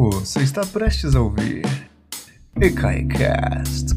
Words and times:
Você 0.00 0.44
está 0.44 0.64
prestes 0.64 1.16
a 1.16 1.20
ouvir 1.20 1.62
EKAICAST 2.54 3.96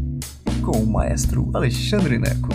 com 0.66 0.80
o 0.80 0.88
maestro 0.88 1.52
Alexandre 1.54 2.18
Neco. 2.18 2.50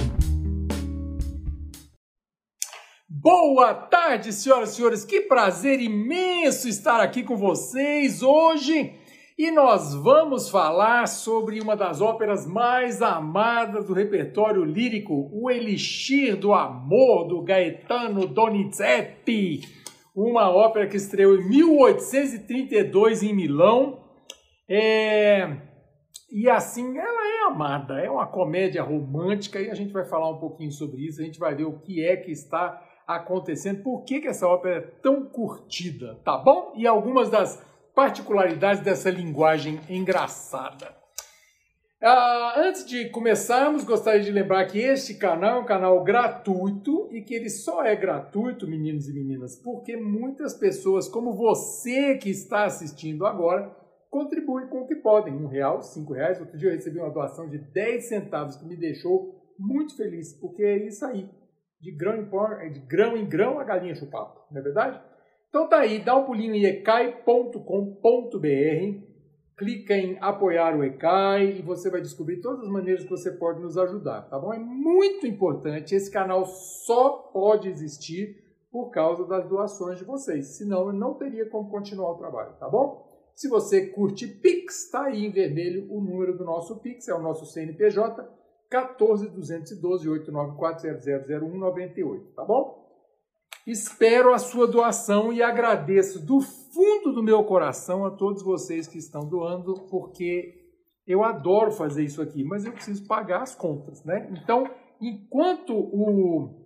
Boa 3.09 3.73
tarde, 3.73 4.33
senhoras 4.33 4.73
e 4.73 4.75
senhores. 4.75 5.05
Que 5.05 5.21
prazer 5.21 5.81
imenso 5.81 6.69
estar 6.69 7.01
aqui 7.01 7.23
com 7.23 7.37
vocês 7.37 8.21
hoje. 8.21 8.95
E 9.39 9.53
nós 9.53 9.95
vamos 9.95 10.51
falar 10.51 11.07
sobre 11.07 11.61
uma 11.61 11.77
das 11.77 12.01
óperas 12.01 12.49
mais 12.49 13.01
amadas 13.01 13.87
do 13.87 13.93
repertório 13.93 14.65
lírico, 14.65 15.31
O 15.33 15.49
Elixir 15.49 16.37
do 16.37 16.53
Amor, 16.53 17.29
do 17.29 17.43
Gaetano 17.43 18.27
Donizetti. 18.27 19.86
Uma 20.17 20.49
ópera 20.49 20.87
que 20.87 20.97
estreou 20.97 21.37
em 21.37 21.47
1832 21.47 23.23
em 23.23 23.35
Milão. 23.35 24.03
É... 24.67 25.59
E 26.33 26.49
assim, 26.49 26.97
ela 26.97 27.29
é 27.29 27.47
amada, 27.47 28.01
é 28.01 28.11
uma 28.11 28.27
comédia 28.27 28.83
romântica 28.83 29.61
e 29.61 29.71
a 29.71 29.75
gente 29.75 29.93
vai 29.93 30.07
falar 30.07 30.31
um 30.31 30.39
pouquinho 30.39 30.73
sobre 30.73 31.07
isso, 31.07 31.21
a 31.21 31.25
gente 31.25 31.39
vai 31.39 31.55
ver 31.55 31.65
o 31.65 31.79
que 31.79 32.03
é 32.03 32.17
que 32.17 32.33
está 32.33 32.83
acontecendo, 33.07 33.83
por 33.83 34.05
que, 34.05 34.21
que 34.21 34.27
essa 34.27 34.49
ópera 34.49 34.79
é 34.79 34.81
tão 34.81 35.27
curtida, 35.27 36.19
tá 36.25 36.37
bom? 36.37 36.73
E 36.75 36.87
algumas 36.87 37.31
das 37.31 37.63
particularidades 37.95 38.83
dessa 38.83 39.11
linguagem 39.11 39.79
engraçada. 39.89 41.06
Ah, 42.03 42.55
antes 42.59 42.85
de 42.85 43.09
começarmos, 43.09 43.83
gostaria 43.83 44.21
de 44.21 44.31
lembrar 44.31 44.67
que 44.67 44.79
este 44.79 45.15
canal 45.15 45.57
é 45.57 45.63
um 45.63 45.65
canal 45.65 46.05
gratuito 46.05 47.09
e 47.11 47.23
que 47.23 47.35
ele 47.35 47.49
só 47.49 47.83
é 47.83 47.97
gratuito, 47.97 48.69
meninos 48.69 49.09
e 49.09 49.15
meninas, 49.15 49.57
porque 49.57 49.97
muitas 49.97 50.53
pessoas, 50.53 51.09
como 51.09 51.35
você 51.35 52.19
que 52.19 52.29
está 52.29 52.65
assistindo 52.65 53.25
agora, 53.25 53.75
contribuem 54.11 54.67
com 54.69 54.83
o 54.83 54.87
que 54.87 54.97
podem. 54.97 55.35
Um 55.35 55.47
real, 55.47 55.83
cinco 55.83 56.13
reais. 56.13 56.39
Outro 56.39 56.59
dia 56.59 56.69
eu 56.69 56.75
recebi 56.75 56.99
uma 56.99 57.11
doação 57.11 57.49
de 57.49 57.57
10 57.57 58.05
centavos 58.05 58.57
que 58.57 58.67
me 58.67 58.77
deixou 58.77 59.55
muito 59.59 59.97
feliz, 59.97 60.35
porque 60.35 60.63
é 60.63 60.87
isso 60.87 61.05
aí. 61.07 61.31
De 61.81 61.93
grão 61.93 62.17
em, 62.17 62.29
pão, 62.29 62.47
de 62.73 62.81
grão, 62.81 63.17
em 63.17 63.27
grão 63.27 63.59
a 63.59 63.65
galinha 63.65 63.95
chupava, 63.95 64.35
não 64.51 64.61
é 64.61 64.63
verdade? 64.63 65.01
Então 65.49 65.67
tá 65.67 65.79
aí, 65.79 65.99
dá 65.99 66.15
um 66.15 66.25
pulinho 66.25 66.55
em 66.55 66.65
ecai.com.br, 66.65 67.57
clica 69.57 69.95
em 69.95 70.19
apoiar 70.21 70.77
o 70.77 70.85
ECAI 70.85 71.59
e 71.59 71.63
você 71.63 71.91
vai 71.91 72.03
descobrir 72.03 72.41
todas 72.43 72.63
as 72.65 72.69
maneiras 72.69 73.05
que 73.05 73.11
você 73.11 73.31
pode 73.31 73.61
nos 73.61 73.79
ajudar, 73.79 74.23
tá 74.23 74.39
bom? 74.39 74.53
É 74.53 74.59
muito 74.59 75.27
importante, 75.27 75.95
esse 75.95 76.11
canal 76.11 76.45
só 76.45 77.31
pode 77.33 77.69
existir 77.69 78.45
por 78.71 78.91
causa 78.91 79.25
das 79.25 79.49
doações 79.49 79.99
de 79.99 80.05
vocês, 80.05 80.59
senão 80.59 80.89
eu 80.89 80.93
não 80.93 81.15
teria 81.15 81.49
como 81.49 81.71
continuar 81.71 82.13
o 82.13 82.19
trabalho, 82.19 82.53
tá 82.59 82.69
bom? 82.69 83.07
Se 83.35 83.49
você 83.49 83.87
curte 83.87 84.27
Pix, 84.27 84.85
está 84.85 85.05
aí 85.05 85.25
em 85.25 85.31
vermelho 85.31 85.91
o 85.91 86.01
número 86.01 86.37
do 86.37 86.45
nosso 86.45 86.77
Pix, 86.81 87.09
é 87.09 87.15
o 87.15 87.23
nosso 87.23 87.47
CNPJ, 87.47 88.29
14 88.69 89.31
212 89.31 90.09
894 90.09 91.01
000198, 91.01 92.33
tá 92.35 92.45
bom? 92.45 92.86
Espero 93.67 94.33
a 94.33 94.39
sua 94.39 94.69
doação 94.69 95.33
e 95.33 95.43
agradeço 95.43 96.25
do 96.25 96.41
fundo 96.41 97.13
do 97.13 97.21
meu 97.21 97.43
coração 97.43 98.07
a 98.07 98.13
todos 98.13 98.41
vocês 98.41 98.87
que 98.87 98.97
estão 98.97 99.29
doando, 99.29 99.75
porque 99.91 100.55
eu 101.05 101.25
adoro 101.25 101.73
fazer 101.73 102.05
isso 102.05 102.23
aqui, 102.23 102.45
mas 102.45 102.65
eu 102.65 102.73
preciso 102.73 103.05
pagar 103.09 103.43
as 103.43 103.57
contas, 103.57 104.05
né? 104.05 104.31
Então, 104.31 104.71
enquanto 105.01 105.75
o 105.75 106.65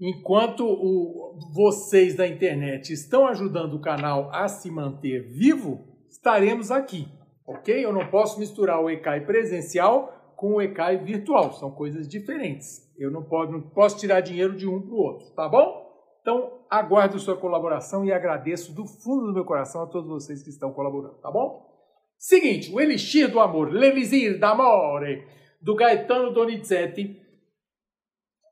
enquanto 0.00 0.64
o, 0.64 1.38
vocês 1.52 2.16
da 2.16 2.26
internet 2.26 2.92
estão 2.92 3.26
ajudando 3.28 3.74
o 3.74 3.80
canal 3.80 4.30
a 4.32 4.48
se 4.48 4.70
manter 4.70 5.28
vivo, 5.32 5.84
estaremos 6.10 6.72
aqui, 6.72 7.06
ok? 7.46 7.84
Eu 7.84 7.92
não 7.92 8.08
posso 8.08 8.40
misturar 8.40 8.80
o 8.80 8.90
ECAI 8.90 9.24
presencial 9.24 10.32
com 10.36 10.54
o 10.54 10.62
ECAI 10.62 10.98
virtual, 10.98 11.52
são 11.52 11.70
coisas 11.70 12.08
diferentes. 12.08 12.87
Eu 12.98 13.10
não 13.10 13.22
posso, 13.22 13.52
não 13.52 13.60
posso 13.60 13.96
tirar 13.96 14.20
dinheiro 14.20 14.56
de 14.56 14.66
um 14.66 14.80
para 14.82 14.94
o 14.94 14.98
outro, 14.98 15.30
tá 15.34 15.48
bom? 15.48 15.86
Então, 16.20 16.58
aguardo 16.68 17.18
sua 17.18 17.36
colaboração 17.36 18.04
e 18.04 18.12
agradeço 18.12 18.74
do 18.74 18.84
fundo 18.84 19.26
do 19.26 19.32
meu 19.32 19.44
coração 19.44 19.82
a 19.82 19.86
todos 19.86 20.10
vocês 20.10 20.42
que 20.42 20.50
estão 20.50 20.72
colaborando, 20.72 21.14
tá 21.20 21.30
bom? 21.30 21.66
Seguinte, 22.18 22.72
o 22.72 22.80
Elixir 22.80 23.30
do 23.30 23.38
Amor, 23.38 23.72
L'Elisir 23.72 24.40
d'Amore, 24.40 25.24
do 25.62 25.76
Gaetano 25.76 26.32
Donizetti, 26.32 27.22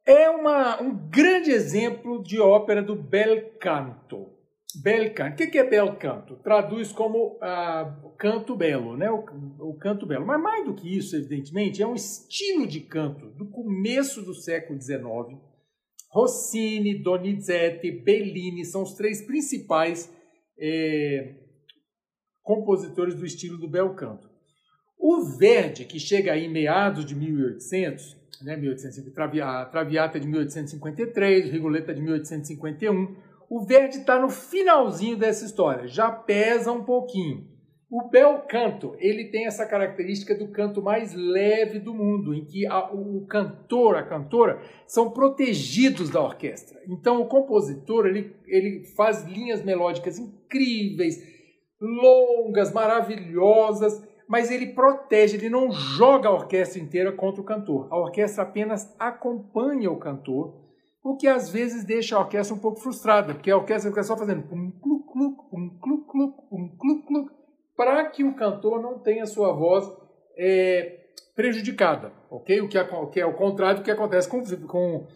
é 0.07 0.31
uma, 0.31 0.81
um 0.81 0.95
grande 1.09 1.51
exemplo 1.51 2.23
de 2.23 2.41
ópera 2.41 2.81
do 2.81 2.95
bel 2.95 3.59
canto. 3.59 4.36
Bel 4.75 5.15
canto. 5.15 5.43
O 5.43 5.51
que 5.51 5.59
é 5.59 5.69
bel 5.69 5.97
canto? 5.97 6.37
Traduz 6.37 6.93
como 6.93 7.39
ah, 7.41 7.99
canto 8.19 8.55
belo, 8.57 8.97
né? 8.97 9.11
O, 9.11 9.25
o, 9.61 9.79
canto 9.79 10.07
belo. 10.07 10.27
Mas 10.27 10.41
mais 10.41 10.65
do 10.65 10.75
que 10.75 10.97
isso, 10.97 11.17
evidentemente, 11.17 11.83
é 11.83 11.87
um 11.87 11.95
estilo 11.95 12.67
de 12.67 12.81
canto 12.81 13.27
do 13.31 13.49
começo 13.49 14.23
do 14.23 14.35
século 14.35 14.81
XIX. 14.81 15.41
Rossini, 16.11 17.03
Donizetti, 17.03 17.91
Bellini 17.91 18.65
são 18.65 18.83
os 18.83 18.95
três 18.95 19.23
principais 19.23 20.13
é, 20.59 21.35
compositores 22.43 23.15
do 23.15 23.27
estilo 23.27 23.59
do 23.59 23.69
bel 23.69 23.95
canto. 23.95 24.29
O 24.99 25.23
Verdi, 25.39 25.85
que 25.85 26.01
chega 26.01 26.33
aí 26.33 26.47
em 26.47 26.53
meados 26.53 27.05
de 27.05 27.15
1800, 27.15 28.17
né, 28.43 28.57
1850, 28.57 29.45
a 29.45 29.65
Traviata 29.67 30.19
de 30.19 30.27
1853, 30.27 31.49
o 31.49 31.53
Rigoleta 31.53 31.95
de 31.95 32.01
1851, 32.01 33.15
o 33.49 33.65
Verdi 33.65 33.99
está 33.99 34.19
no 34.19 34.29
finalzinho 34.29 35.17
dessa 35.17 35.45
história, 35.45 35.87
já 35.87 36.11
pesa 36.11 36.73
um 36.73 36.85
pouquinho. 36.85 37.47
O 37.89 38.09
bel 38.09 38.43
canto, 38.49 38.97
ele 38.99 39.31
tem 39.31 39.47
essa 39.47 39.65
característica 39.65 40.35
do 40.35 40.49
canto 40.49 40.83
mais 40.83 41.15
leve 41.15 41.79
do 41.79 41.95
mundo, 41.95 42.35
em 42.35 42.45
que 42.45 42.67
a, 42.67 42.93
o 42.93 43.25
cantor, 43.27 43.95
a 43.95 44.03
cantora, 44.03 44.61
são 44.89 45.13
protegidos 45.13 46.11
da 46.11 46.21
orquestra. 46.21 46.81
Então 46.89 47.23
o 47.23 47.29
compositor, 47.29 48.07
ele, 48.07 48.35
ele 48.47 48.85
faz 48.97 49.23
linhas 49.25 49.63
melódicas 49.63 50.19
incríveis, 50.19 51.23
longas, 51.81 52.73
maravilhosas, 52.73 54.05
mas 54.29 54.51
ele 54.51 54.75
protege, 54.75 55.37
ele 55.37 55.49
não 55.49 55.71
joga 55.71 56.29
a 56.29 56.35
orquestra 56.35 56.83
inteira 56.83 57.13
contra 57.13 57.41
o 57.41 57.45
cantor. 57.45 57.87
A 57.93 57.97
orquestra 57.97 58.43
apenas 58.43 58.93
acompanha 58.99 59.93
o 59.93 59.99
cantor, 59.99 60.66
o 61.07 61.17
que 61.17 61.29
às 61.29 61.49
vezes 61.49 61.85
deixa 61.85 62.17
a 62.17 62.19
orquestra 62.19 62.53
um 62.53 62.59
pouco 62.59 62.81
frustrada, 62.81 63.33
porque 63.33 63.49
a 63.49 63.57
orquestra 63.57 63.93
fica 63.93 64.03
só 64.03 64.17
fazendo 64.17 64.43
pum, 64.43 64.73
cluc, 64.73 65.07
cluc, 65.13 65.37
pum, 65.49 65.79
cluc, 65.81 66.05
cluc, 66.11 66.35
pum, 66.51 66.77
cluc, 66.77 67.07
cluc, 67.07 67.31
para 67.77 68.05
que 68.07 68.25
o 68.25 68.35
cantor 68.35 68.83
não 68.83 68.99
tenha 68.99 69.25
sua 69.25 69.53
voz 69.53 69.89
é, 70.37 70.99
prejudicada, 71.37 72.13
ok? 72.29 72.61
O 72.61 72.69
que, 72.69 72.77
é, 72.77 72.85
que 73.13 73.21
é 73.21 73.25
o 73.25 73.35
contrário 73.35 73.79
do 73.79 73.85
que 73.85 73.91
acontece 73.93 74.29
com, 74.29 74.43
com 74.67 75.07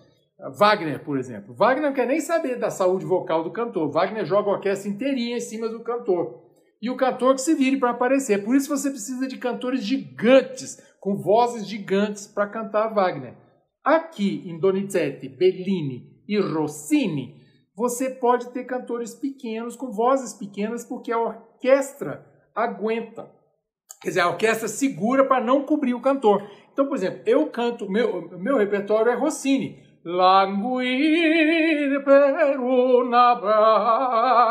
Wagner, 0.57 1.03
por 1.03 1.19
exemplo. 1.19 1.53
Wagner 1.55 1.89
não 1.89 1.93
quer 1.93 2.07
nem 2.07 2.21
saber 2.21 2.57
da 2.57 2.71
saúde 2.71 3.05
vocal 3.05 3.43
do 3.43 3.51
cantor. 3.51 3.91
Wagner 3.91 4.25
joga 4.25 4.49
a 4.49 4.55
orquestra 4.55 4.89
inteirinha 4.89 5.39
em 5.39 5.41
cima 5.41 5.69
do 5.69 5.81
cantor 5.81 6.41
e 6.81 6.89
o 6.89 6.97
cantor 6.97 7.35
que 7.35 7.41
se 7.41 7.53
vire 7.57 7.79
para 7.79 7.91
aparecer. 7.91 8.45
Por 8.45 8.55
isso 8.55 8.69
você 8.69 8.91
precisa 8.91 9.27
de 9.27 9.39
cantores 9.39 9.83
gigantes, 9.83 10.81
com 11.01 11.17
vozes 11.17 11.67
gigantes 11.67 12.29
para 12.29 12.47
cantar 12.47 12.95
Wagner. 12.95 13.35
Aqui 13.85 14.43
em 14.47 14.59
Donizetti, 14.59 15.29
Bellini 15.29 16.23
e 16.29 16.39
Rossini, 16.39 17.41
você 17.75 18.11
pode 18.11 18.51
ter 18.51 18.65
cantores 18.65 19.15
pequenos, 19.15 19.75
com 19.75 19.91
vozes 19.91 20.35
pequenas, 20.35 20.85
porque 20.85 21.11
a 21.11 21.19
orquestra 21.19 22.27
aguenta. 22.55 23.31
Quer 24.03 24.09
dizer, 24.09 24.21
a 24.21 24.29
orquestra 24.29 24.69
segura 24.69 25.27
para 25.27 25.43
não 25.43 25.65
cobrir 25.65 25.95
o 25.95 26.01
cantor. 26.01 26.47
Então, 26.73 26.87
por 26.87 26.97
exemplo, 26.97 27.23
eu 27.25 27.51
canto, 27.51 27.91
meu, 27.91 28.39
meu 28.39 28.59
repertório 28.59 29.11
é 29.11 29.15
Rossini. 29.15 29.89
Languir 30.03 32.03
per 32.05 32.59
una 32.59 33.35
bella. 33.35 34.43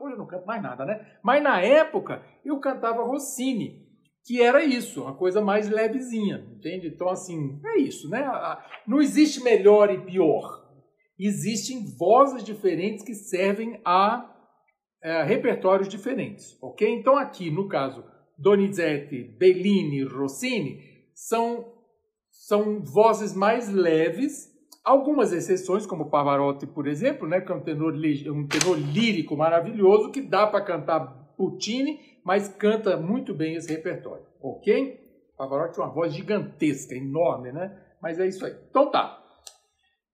Hoje 0.00 0.14
eu 0.14 0.18
não 0.18 0.26
canto 0.26 0.46
mais 0.46 0.60
nada, 0.60 0.84
né? 0.84 1.06
Mas 1.22 1.40
na 1.40 1.60
época 1.60 2.20
eu 2.44 2.58
cantava 2.58 3.04
Rossini, 3.04 3.83
que 4.24 4.40
era 4.40 4.64
isso, 4.64 5.02
uma 5.02 5.14
coisa 5.14 5.40
mais 5.40 5.68
levezinha, 5.68 6.46
entende? 6.56 6.88
Então, 6.88 7.08
assim, 7.10 7.60
é 7.64 7.78
isso, 7.78 8.08
né? 8.08 8.26
Não 8.86 9.00
existe 9.00 9.42
melhor 9.42 9.92
e 9.92 10.00
pior. 10.00 10.64
Existem 11.18 11.84
vozes 11.96 12.42
diferentes 12.42 13.04
que 13.04 13.14
servem 13.14 13.80
a 13.84 14.30
é, 15.02 15.22
repertórios 15.22 15.88
diferentes, 15.88 16.56
ok? 16.62 16.88
Então, 16.88 17.16
aqui, 17.16 17.50
no 17.50 17.68
caso, 17.68 18.02
Donizetti, 18.38 19.22
Bellini, 19.38 20.02
Rossini, 20.02 20.80
são 21.14 21.72
são 22.46 22.82
vozes 22.82 23.32
mais 23.32 23.72
leves, 23.72 24.52
algumas 24.84 25.32
exceções, 25.32 25.86
como 25.86 26.10
Pavarotti, 26.10 26.66
por 26.66 26.86
exemplo, 26.86 27.28
né, 27.28 27.40
que 27.40 27.50
é 27.50 27.54
um 27.54 27.62
tenor, 27.62 27.94
um 27.94 28.46
tenor 28.46 28.76
lírico 28.76 29.36
maravilhoso, 29.36 30.10
que 30.10 30.20
dá 30.20 30.46
para 30.46 30.64
cantar 30.64 31.06
Puccini, 31.36 31.98
mas 32.24 32.48
canta 32.48 32.96
muito 32.96 33.34
bem 33.34 33.54
esse 33.54 33.70
repertório, 33.70 34.24
ok? 34.40 35.00
Pavarotti 35.36 35.74
tem 35.74 35.84
uma 35.84 35.92
voz 35.92 36.14
gigantesca, 36.14 36.94
enorme, 36.94 37.52
né? 37.52 37.76
Mas 38.00 38.18
é 38.18 38.26
isso 38.26 38.44
aí. 38.46 38.54
Então 38.70 38.90
tá. 38.90 39.20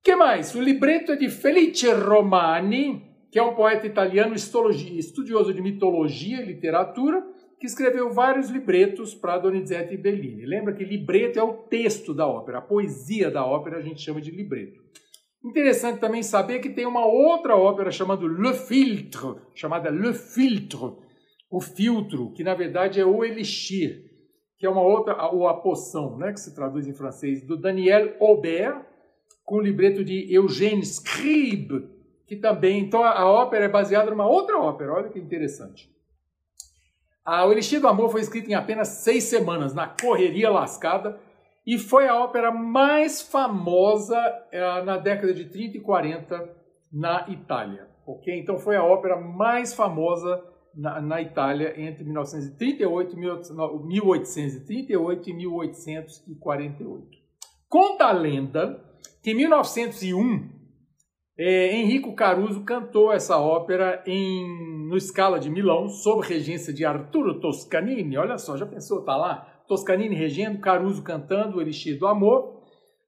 Que 0.03 0.17
mais? 0.17 0.55
O 0.55 0.61
libreto 0.61 1.13
é 1.13 1.17
de 1.17 1.29
Felice 1.29 1.91
Romani, 1.93 3.07
que 3.31 3.39
é 3.39 3.43
um 3.43 3.55
poeta 3.55 3.87
italiano 3.87 4.35
estudioso 4.35 5.53
de 5.53 5.61
mitologia 5.61 6.41
e 6.41 6.47
literatura, 6.47 7.23
que 7.61 7.67
escreveu 7.67 8.11
vários 8.11 8.49
libretos 8.49 9.15
para 9.15 9.39
Donizetti 9.39 9.93
e 9.93 9.99
Bellini. 9.99 10.47
Lembra 10.47 10.73
que 10.73 10.83
libreto 10.83 11.39
é 11.39 11.43
o 11.43 11.53
texto 11.53 12.15
da 12.15 12.27
ópera, 12.27 12.59
a 12.59 12.63
poesia 12.63 13.31
da 13.31 13.45
ópera 13.45 13.77
a 13.77 13.83
gente 13.83 14.01
chama 14.01 14.21
de 14.21 14.31
libreto. 14.31 14.81
Interessante 15.45 16.01
também 16.01 16.23
saber 16.23 16.61
que 16.61 16.71
tem 16.71 16.87
uma 16.87 17.05
outra 17.05 17.57
ópera 17.57 17.91
chamada 17.91 18.27
Le 18.27 18.55
Filtre, 18.55 19.37
chamada 19.55 19.91
Le 19.91 20.15
Filtre, 20.15 20.97
o 21.51 21.61
filtro, 21.61 22.31
que 22.33 22.45
na 22.45 22.55
verdade 22.55 23.01
é 23.01 23.05
o 23.05 23.25
elixir, 23.25 24.09
que 24.57 24.65
é 24.65 24.71
uma 24.71 24.83
outra, 24.83 25.31
ou 25.33 25.49
a 25.49 25.61
poção, 25.61 26.17
né, 26.17 26.33
que 26.33 26.41
se 26.41 26.55
traduz 26.55 26.87
em 26.87 26.95
francês, 26.95 27.43
do 27.43 27.57
Daniel 27.57 28.15
Aubert, 28.21 28.85
com 29.45 29.57
o 29.57 29.61
libreto 29.61 30.05
de 30.05 30.33
Eugène 30.33 30.85
Scribe, 30.85 31.89
que 32.27 32.37
também, 32.37 32.79
então 32.79 33.03
a 33.03 33.29
ópera 33.29 33.65
é 33.65 33.69
baseada 33.69 34.11
numa 34.11 34.29
outra 34.29 34.57
ópera, 34.59 34.93
olha 34.93 35.09
que 35.09 35.19
interessante. 35.19 35.91
A 37.25 37.45
O 37.45 37.53
Elixir 37.53 37.81
do 37.81 37.89
Amor 37.89 38.11
foi 38.11 38.21
escrita 38.21 38.51
em 38.51 38.55
apenas 38.55 38.89
seis 38.89 39.25
semanas, 39.25 39.75
na 39.75 39.89
correria 39.89 40.51
lascada, 40.51 41.19
e 41.67 41.77
foi 41.77 42.09
a 42.09 42.15
ópera 42.15 42.51
mais 42.51 43.21
famosa 43.21 44.17
eh, 44.51 44.83
na 44.83 44.97
década 44.97 45.35
de 45.35 45.45
30 45.45 45.77
e 45.77 45.81
40 45.81 46.57
na 46.93 47.27
Itália. 47.29 47.89
Ok? 48.07 48.37
Então 48.39 48.59
foi 48.59 48.77
a 48.77 48.85
ópera 48.85 49.17
mais 49.17 49.75
famosa 49.75 50.43
na, 50.75 51.01
na 51.01 51.21
Itália 51.21 51.81
entre 51.81 52.05
1938, 52.05 53.17
1838 53.17 55.31
e 55.31 55.35
1848. 55.35 57.21
Conta 57.69 58.07
a 58.07 58.13
lenda 58.13 58.85
que 59.23 59.31
em 59.31 59.35
1901 59.35 60.61
é, 61.39 61.77
Enrico 61.77 62.15
Caruso 62.15 62.65
cantou 62.65 63.13
essa 63.13 63.39
ópera 63.39 64.03
em, 64.07 64.89
no 64.89 65.01
Scala 65.01 65.41
de 65.41 65.49
Milão, 65.49 65.89
sob 65.89 66.27
regência 66.27 66.73
de 66.73 66.85
Arturo 66.85 67.41
Toscanini. 67.41 68.19
Olha 68.19 68.37
só, 68.37 68.57
já 68.57 68.67
pensou, 68.67 69.05
tá 69.05 69.17
lá? 69.17 69.47
Toscanini 69.67 70.15
regendo, 70.15 70.61
Caruso 70.61 71.03
cantando 71.03 71.57
o 71.57 71.63
Elixir 71.63 71.99
do 71.99 72.07
Amor. 72.07 72.61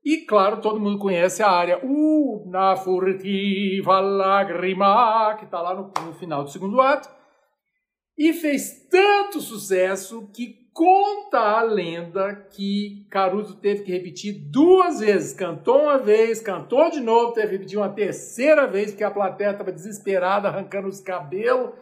E, 0.04 0.18
claro, 0.18 0.60
todo 0.60 0.80
mundo 0.80 0.98
conhece 0.98 1.42
a 1.42 1.50
área 1.50 1.80
Una 1.84 2.74
furtiva 2.74 4.00
lagrima, 4.00 5.36
que 5.38 5.44
está 5.44 5.60
lá 5.60 5.74
no, 5.74 5.92
no 6.04 6.12
final 6.14 6.42
do 6.42 6.50
segundo 6.50 6.80
ato. 6.80 7.08
E 8.16 8.32
fez 8.32 8.86
tanto 8.90 9.40
sucesso 9.40 10.30
que 10.32 10.62
Conta 10.74 11.38
a 11.38 11.62
lenda 11.62 12.34
que 12.50 13.06
Caruso 13.10 13.56
teve 13.56 13.82
que 13.82 13.92
repetir 13.92 14.32
duas 14.50 15.00
vezes. 15.00 15.34
Cantou 15.34 15.82
uma 15.82 15.98
vez, 15.98 16.40
cantou 16.40 16.90
de 16.90 16.98
novo, 16.98 17.34
teve 17.34 17.48
que 17.48 17.52
repetir 17.52 17.78
uma 17.78 17.90
terceira 17.90 18.66
vez, 18.66 18.90
porque 18.90 19.04
a 19.04 19.10
plateia 19.10 19.50
estava 19.50 19.70
desesperada, 19.70 20.48
arrancando 20.48 20.88
os 20.88 20.98
cabelos, 20.98 21.72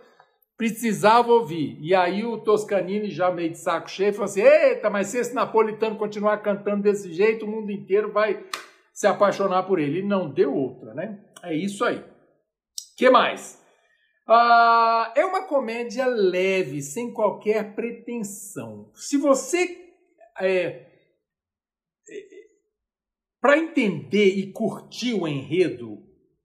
precisava 0.57 1.31
ouvir. 1.31 1.79
E 1.81 1.95
aí 1.95 2.25
o 2.25 2.39
Toscanini, 2.39 3.11
já 3.11 3.31
meio 3.31 3.51
de 3.51 3.59
saco 3.59 3.89
cheio, 3.89 4.13
falou 4.13 4.25
assim: 4.25 4.43
Eita, 4.43 4.91
mas 4.91 5.07
se 5.07 5.19
esse 5.19 5.33
napolitano 5.33 5.95
continuar 5.95 6.39
cantando 6.39 6.83
desse 6.83 7.13
jeito, 7.13 7.47
o 7.47 7.49
mundo 7.49 7.71
inteiro 7.71 8.11
vai 8.11 8.45
se 8.93 9.07
apaixonar 9.07 9.63
por 9.63 9.79
ele. 9.79 10.01
E 10.01 10.03
não 10.03 10.29
deu 10.29 10.53
outra, 10.53 10.95
né? 10.95 11.21
É 11.45 11.55
isso 11.55 11.85
aí. 11.85 12.03
que 12.97 13.09
mais? 13.09 13.60
Ah, 14.33 15.13
é 15.17 15.25
uma 15.25 15.43
comédia 15.43 16.07
leve, 16.07 16.81
sem 16.83 17.13
qualquer 17.13 17.75
pretensão. 17.75 18.89
Se 18.95 19.17
você. 19.17 19.93
É, 20.39 20.47
é, 20.47 20.87
Para 23.41 23.59
entender 23.59 24.27
e 24.27 24.53
curtir 24.53 25.15
o 25.15 25.27
enredo 25.27 25.99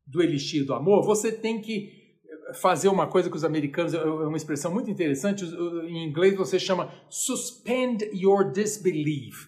do 0.04 0.20
Elixir 0.20 0.66
do 0.66 0.74
Amor, 0.74 1.06
você 1.06 1.32
tem 1.32 1.62
que 1.62 2.20
fazer 2.56 2.88
uma 2.88 3.06
coisa 3.06 3.30
que 3.30 3.36
os 3.36 3.44
americanos, 3.44 3.94
é, 3.94 3.98
é 3.98 4.04
uma 4.04 4.38
expressão 4.38 4.74
muito 4.74 4.90
interessante, 4.90 5.46
em 5.46 6.08
inglês 6.08 6.36
você 6.36 6.58
chama 6.58 6.92
suspend 7.08 8.04
your 8.14 8.52
disbelief. 8.52 9.48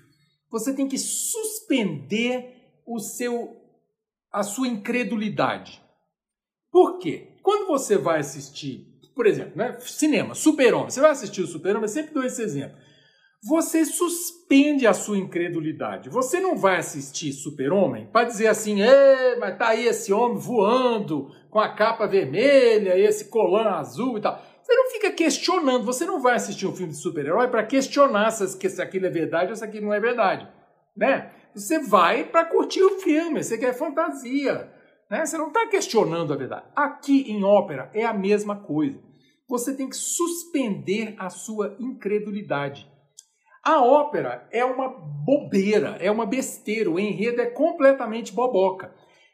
Você 0.51 0.75
tem 0.75 0.87
que 0.87 0.99
suspender 0.99 2.53
o 2.85 2.99
seu, 2.99 3.59
a 4.31 4.43
sua 4.43 4.67
incredulidade. 4.67 5.81
Por 6.71 6.99
quê? 6.99 7.36
Quando 7.47 7.65
você 7.65 7.97
vai 7.97 8.19
assistir, 8.19 8.85
por 9.15 9.25
exemplo, 9.25 9.53
né, 9.55 9.77
cinema, 9.79 10.35
Super-Homem, 10.35 10.89
você 10.89 10.99
vai 10.99 11.11
assistir 11.11 11.41
o 11.41 11.47
Super-Homem, 11.47 11.87
sempre 11.87 12.13
dou 12.13 12.25
esse 12.25 12.41
exemplo. 12.41 12.77
Você 13.41 13.85
suspende 13.85 14.85
a 14.85 14.93
sua 14.93 15.17
incredulidade. 15.17 16.09
Você 16.09 16.41
não 16.41 16.57
vai 16.57 16.75
assistir 16.75 17.31
Super-Homem 17.31 18.09
para 18.11 18.27
dizer 18.27 18.47
assim, 18.47 18.79
mas 19.39 19.57
tá 19.57 19.69
aí 19.69 19.87
esse 19.87 20.11
homem 20.11 20.37
voando 20.37 21.31
com 21.49 21.57
a 21.57 21.73
capa 21.73 22.05
vermelha, 22.05 22.99
esse 22.99 23.29
colã 23.29 23.75
azul 23.75 24.17
e 24.17 24.21
tal. 24.21 24.43
Você 24.61 24.75
não 24.75 24.91
fica 24.91 25.11
questionando, 25.13 25.85
você 25.85 26.05
não 26.05 26.21
vai 26.21 26.35
assistir 26.35 26.67
um 26.67 26.75
filme 26.75 26.91
de 26.91 26.99
super-herói 26.99 27.47
para 27.47 27.65
questionar 27.65 28.29
se, 28.31 28.45
se 28.69 28.81
aquilo 28.81 29.05
é 29.05 29.09
verdade 29.09 29.51
ou 29.51 29.55
se 29.55 29.63
aquilo 29.63 29.85
não 29.85 29.93
é 29.93 30.01
verdade. 30.01 30.45
Né? 30.97 31.31
Você 31.55 31.79
vai 31.79 32.25
para 32.25 32.43
curtir 32.43 32.83
o 32.83 32.99
filme, 32.99 33.41
você 33.41 33.57
quer 33.57 33.73
fantasia. 33.73 34.75
Né? 35.09 35.25
Você 35.25 35.37
não 35.37 35.47
está 35.47 35.67
questionando 35.67 36.33
a 36.33 36.37
verdade. 36.37 36.65
Aqui 36.75 37.31
em 37.31 37.43
ópera 37.43 37.89
é 37.93 38.05
a 38.05 38.13
mesma 38.13 38.55
coisa. 38.55 38.99
Você 39.49 39.75
tem 39.75 39.89
que 39.89 39.95
suspender 39.95 41.15
a 41.17 41.29
sua 41.29 41.75
incredulidade. 41.79 42.89
A 43.63 43.81
ópera 43.81 44.47
é 44.51 44.63
uma 44.63 44.89
bobeira, 44.89 45.97
é 45.99 46.09
uma 46.11 46.25
besteira, 46.25 46.89
o 46.89 46.99
enredo 46.99 47.41
é 47.41 47.45
completamente 47.45 48.33
boboca. 48.33 48.93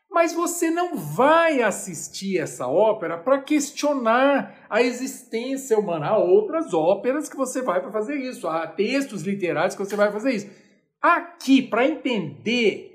Mas 0.10 0.34
você 0.34 0.70
não 0.70 0.96
vai 0.96 1.64
assistir 1.64 2.38
essa 2.38 2.68
ópera 2.68 3.18
para 3.18 3.42
questionar 3.42 4.66
a 4.70 4.82
existência 4.82 5.78
humana. 5.78 6.10
Há 6.10 6.18
outras 6.18 6.72
óperas 6.74 7.28
que 7.28 7.36
você 7.36 7.64
vai 7.64 7.82
para 7.82 7.92
fazer 7.92 8.16
isso, 8.16 8.48
há 8.48 8.68
textos 8.68 9.24
literários 9.24 9.76
que 9.76 9.84
você 9.84 9.96
vai 9.96 10.12
fazer 10.12 10.36
isso. 10.36 10.50
Aqui, 11.02 11.62
para 11.62 11.88
entender 11.88 12.92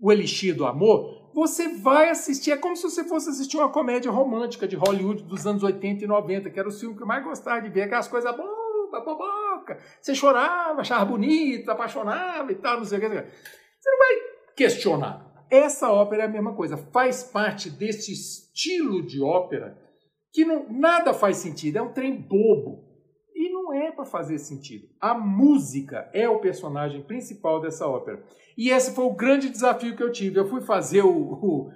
o 0.00 0.10
elixir 0.12 0.54
do 0.54 0.64
amor, 0.64 1.19
você 1.32 1.68
vai 1.68 2.10
assistir. 2.10 2.52
É 2.52 2.56
como 2.56 2.76
se 2.76 2.82
você 2.82 3.04
fosse 3.04 3.30
assistir 3.30 3.56
uma 3.56 3.68
comédia 3.68 4.10
romântica 4.10 4.66
de 4.66 4.76
Hollywood 4.76 5.22
dos 5.22 5.46
anos 5.46 5.62
80 5.62 6.04
e 6.04 6.06
90, 6.06 6.50
que 6.50 6.58
era 6.58 6.68
o 6.68 6.72
filme 6.72 6.96
que 6.96 7.02
eu 7.02 7.06
mais 7.06 7.24
gostava 7.24 7.62
de 7.62 7.68
ver, 7.68 7.82
aquelas 7.82 8.08
coisas 8.08 8.34
boas, 8.36 9.04
boboca. 9.04 9.78
Você 10.00 10.14
chorava, 10.14 10.80
achava 10.80 11.04
bonito, 11.04 11.70
apaixonava 11.70 12.50
e 12.50 12.56
tal, 12.56 12.78
não 12.78 12.84
sei 12.84 12.98
o 12.98 13.00
que. 13.00 13.08
Você 13.08 13.90
não 13.90 13.98
vai 13.98 14.16
questionar. 14.56 15.30
Essa 15.50 15.90
ópera 15.90 16.22
é 16.22 16.26
a 16.26 16.28
mesma 16.28 16.54
coisa, 16.54 16.76
faz 16.76 17.24
parte 17.24 17.70
desse 17.70 18.12
estilo 18.12 19.04
de 19.04 19.20
ópera 19.20 19.76
que 20.32 20.44
não, 20.44 20.68
nada 20.70 21.12
faz 21.12 21.38
sentido, 21.38 21.78
é 21.78 21.82
um 21.82 21.92
trem 21.92 22.14
bobo. 22.14 22.89
Não 23.70 23.76
é 23.76 23.92
para 23.92 24.04
fazer 24.04 24.36
sentido. 24.38 24.88
A 25.00 25.14
música 25.14 26.10
é 26.12 26.28
o 26.28 26.40
personagem 26.40 27.02
principal 27.02 27.60
dessa 27.60 27.86
ópera. 27.86 28.20
E 28.58 28.68
esse 28.70 28.92
foi 28.96 29.04
o 29.04 29.14
grande 29.14 29.48
desafio 29.48 29.96
que 29.96 30.02
eu 30.02 30.10
tive. 30.10 30.40
Eu 30.40 30.48
fui 30.48 30.60
fazer 30.60 31.02
o, 31.02 31.08
o 31.10 31.70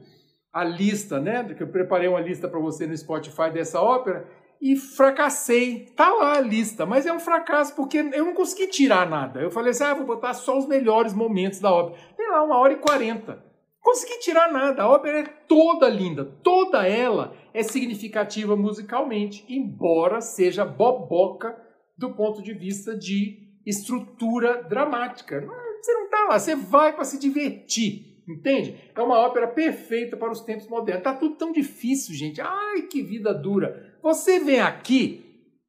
a 0.52 0.64
lista, 0.64 1.20
né? 1.20 1.44
Que 1.54 1.62
eu 1.62 1.68
preparei 1.68 2.08
uma 2.08 2.20
lista 2.20 2.48
para 2.48 2.58
você 2.58 2.84
no 2.84 2.96
Spotify 2.96 3.48
dessa 3.52 3.80
ópera 3.80 4.28
e 4.60 4.74
fracassei. 4.74 5.86
Tá 5.94 6.12
lá 6.12 6.38
a 6.38 6.40
lista, 6.40 6.84
mas 6.84 7.06
é 7.06 7.12
um 7.12 7.20
fracasso 7.20 7.76
porque 7.76 7.98
eu 7.98 8.24
não 8.24 8.34
consegui 8.34 8.66
tirar 8.66 9.08
nada. 9.08 9.40
Eu 9.40 9.52
falei 9.52 9.70
assim: 9.70 9.84
ah, 9.84 9.94
vou 9.94 10.04
botar 10.04 10.34
só 10.34 10.58
os 10.58 10.66
melhores 10.66 11.14
momentos 11.14 11.60
da 11.60 11.72
ópera. 11.72 11.96
Tem 12.16 12.28
lá 12.28 12.42
uma 12.42 12.58
hora 12.58 12.72
e 12.72 12.78
quarenta. 12.78 13.40
Consegui 13.80 14.18
tirar 14.18 14.50
nada. 14.50 14.82
A 14.82 14.90
ópera 14.90 15.20
é 15.20 15.24
toda 15.46 15.88
linda, 15.88 16.24
toda 16.42 16.88
ela 16.88 17.36
é 17.52 17.62
significativa 17.62 18.56
musicalmente, 18.56 19.44
embora 19.48 20.20
seja 20.20 20.64
boboca 20.64 21.62
do 21.96 22.14
ponto 22.14 22.42
de 22.42 22.52
vista 22.52 22.96
de 22.96 23.44
estrutura 23.66 24.62
dramática. 24.62 25.40
Você 25.40 25.92
não 25.92 26.04
está 26.04 26.24
lá, 26.24 26.38
você 26.38 26.54
vai 26.54 26.92
para 26.92 27.04
se 27.04 27.18
divertir. 27.18 28.14
Entende? 28.26 28.90
É 28.94 29.02
uma 29.02 29.18
ópera 29.18 29.46
perfeita 29.46 30.16
para 30.16 30.32
os 30.32 30.40
tempos 30.40 30.66
modernos. 30.66 31.04
Tá 31.04 31.14
tudo 31.14 31.36
tão 31.36 31.52
difícil, 31.52 32.14
gente. 32.14 32.40
Ai, 32.40 32.82
que 32.82 33.02
vida 33.02 33.34
dura. 33.34 33.98
Você 34.02 34.40
vem 34.40 34.60
aqui 34.60 35.24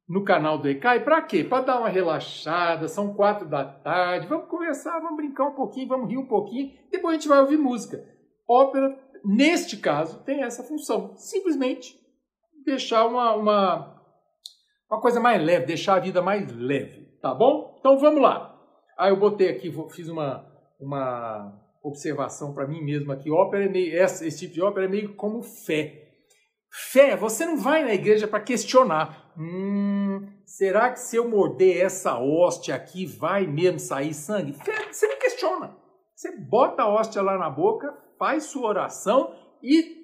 no 0.08 0.24
canal 0.24 0.56
do 0.56 0.68
ECAI 0.68 1.04
para 1.04 1.20
quê? 1.20 1.44
Para 1.44 1.64
dar 1.64 1.78
uma 1.80 1.88
relaxada. 1.88 2.88
São 2.88 3.12
quatro 3.12 3.46
da 3.46 3.62
tarde. 3.62 4.26
Vamos 4.26 4.48
conversar, 4.48 4.98
vamos 5.00 5.16
brincar 5.16 5.48
um 5.48 5.54
pouquinho, 5.54 5.88
vamos 5.88 6.08
rir 6.08 6.16
um 6.16 6.26
pouquinho. 6.26 6.72
Depois 6.90 7.14
a 7.14 7.18
gente 7.18 7.28
vai 7.28 7.40
ouvir 7.40 7.58
música. 7.58 8.02
Ópera, 8.48 8.98
neste 9.22 9.76
caso, 9.76 10.22
tem 10.24 10.42
essa 10.42 10.62
função. 10.62 11.14
Simplesmente 11.16 11.94
deixar 12.64 13.06
uma, 13.06 13.34
uma, 13.34 13.95
uma 14.90 15.00
coisa 15.00 15.20
mais 15.20 15.42
leve, 15.42 15.66
deixar 15.66 15.96
a 15.96 16.00
vida 16.00 16.22
mais 16.22 16.50
leve. 16.52 17.06
Tá 17.20 17.34
bom? 17.34 17.76
Então 17.78 17.98
vamos 17.98 18.22
lá. 18.22 18.54
Ah, 18.98 19.08
eu 19.08 19.16
botei 19.16 19.48
aqui, 19.48 19.72
fiz 19.90 20.08
uma, 20.08 20.46
uma 20.80 21.52
observação 21.82 22.54
para 22.54 22.66
mim 22.66 22.82
mesmo 22.82 23.12
aqui. 23.12 23.30
Ópera 23.30 23.64
é 23.64 23.68
meio, 23.68 23.94
esse, 23.94 24.26
esse 24.26 24.40
tipo 24.40 24.54
de 24.54 24.62
ópera 24.62 24.86
é 24.86 24.88
meio 24.88 25.14
como 25.14 25.42
fé. 25.42 26.02
Fé, 26.70 27.16
você 27.16 27.46
não 27.46 27.56
vai 27.56 27.84
na 27.84 27.94
igreja 27.94 28.28
para 28.28 28.40
questionar. 28.40 29.32
Hum, 29.38 30.26
será 30.44 30.90
que 30.92 31.00
se 31.00 31.16
eu 31.16 31.28
morder 31.28 31.84
essa 31.84 32.18
hóstia 32.18 32.74
aqui 32.74 33.06
vai 33.06 33.46
mesmo 33.46 33.78
sair 33.78 34.14
sangue? 34.14 34.52
Fé, 34.52 34.92
você 34.92 35.06
não 35.06 35.18
questiona. 35.18 35.76
Você 36.14 36.36
bota 36.38 36.82
a 36.82 36.88
hóstia 36.88 37.22
lá 37.22 37.38
na 37.38 37.50
boca, 37.50 37.92
faz 38.18 38.44
sua 38.44 38.68
oração 38.68 39.34
e 39.62 39.95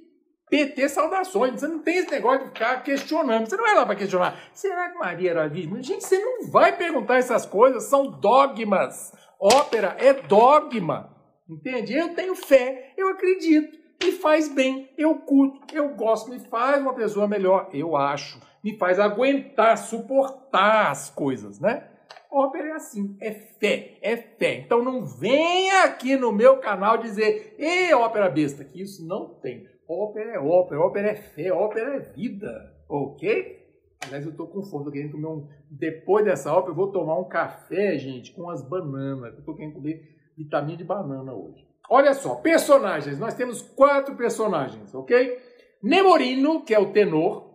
PT 0.52 0.87
saudações. 0.90 1.59
Você 1.59 1.66
não 1.66 1.78
tem 1.78 1.97
esse 1.97 2.11
negócio 2.11 2.40
de 2.40 2.49
ficar 2.49 2.82
questionando. 2.82 3.49
Você 3.49 3.56
não 3.56 3.64
vai 3.64 3.75
lá 3.75 3.87
para 3.87 3.97
questionar. 3.97 4.38
Será 4.52 4.90
que 4.90 4.99
Maria 4.99 5.30
era 5.30 5.49
virgem? 5.49 5.82
Gente, 5.82 6.04
você 6.04 6.18
não 6.18 6.47
vai 6.50 6.76
perguntar 6.76 7.16
essas 7.16 7.47
coisas. 7.47 7.85
São 7.85 8.11
dogmas. 8.11 9.14
Ópera 9.40 9.97
é 9.99 10.12
dogma. 10.12 11.16
Entende? 11.49 11.94
Eu 11.94 12.14
tenho 12.14 12.35
fé, 12.35 12.92
eu 12.99 13.09
acredito. 13.09 13.80
Me 14.04 14.12
faz 14.12 14.47
bem, 14.49 14.90
eu 14.99 15.14
curto, 15.21 15.75
eu 15.75 15.90
gosto, 15.94 16.28
me 16.28 16.38
faz 16.38 16.82
uma 16.82 16.92
pessoa 16.92 17.26
melhor, 17.26 17.71
eu 17.73 17.97
acho. 17.97 18.38
Me 18.62 18.76
faz 18.76 18.99
aguentar, 18.99 19.78
suportar 19.78 20.90
as 20.90 21.09
coisas, 21.09 21.61
né? 21.61 21.88
Ópera 22.30 22.68
é 22.68 22.73
assim, 22.73 23.16
é 23.21 23.32
fé, 23.32 23.99
é 24.02 24.16
fé. 24.16 24.56
Então 24.56 24.82
não 24.82 25.04
venha 25.04 25.85
aqui 25.85 26.16
no 26.16 26.32
meu 26.32 26.59
canal 26.59 26.99
dizer, 26.99 27.54
ei, 27.59 27.94
ópera 27.94 28.28
besta, 28.28 28.64
que 28.64 28.82
isso 28.82 29.06
não 29.06 29.28
tem. 29.35 29.71
Ópera 29.92 30.32
é 30.32 30.38
ópera, 30.38 30.80
ópera 30.80 31.11
é 31.11 31.14
fé, 31.14 31.52
ópera 31.52 31.96
é 31.96 32.00
vida, 32.00 32.75
ok? 32.88 33.61
Aliás, 34.06 34.25
eu 34.25 34.34
tô 34.34 34.46
com 34.46 34.62
fome, 34.62 34.87
tô 34.87 34.90
querendo 34.90 35.12
comer 35.12 35.26
um... 35.26 35.46
Depois 35.70 36.25
dessa 36.25 36.50
ópera, 36.50 36.72
eu 36.72 36.76
vou 36.76 36.90
tomar 36.90 37.18
um 37.18 37.28
café, 37.28 37.99
gente, 37.99 38.32
com 38.32 38.49
as 38.49 38.66
bananas. 38.66 39.37
Eu 39.37 39.44
tô 39.44 39.54
querendo 39.54 39.75
comer 39.75 40.02
vitamina 40.37 40.78
de 40.78 40.84
banana 40.84 41.34
hoje. 41.34 41.68
Olha 41.90 42.14
só, 42.14 42.37
personagens. 42.37 43.18
Nós 43.18 43.34
temos 43.34 43.61
quatro 43.61 44.16
personagens, 44.16 44.94
ok? 44.94 45.38
Nemorino, 45.82 46.64
que 46.64 46.75
é 46.75 46.78
o 46.78 46.92
tenor, 46.92 47.52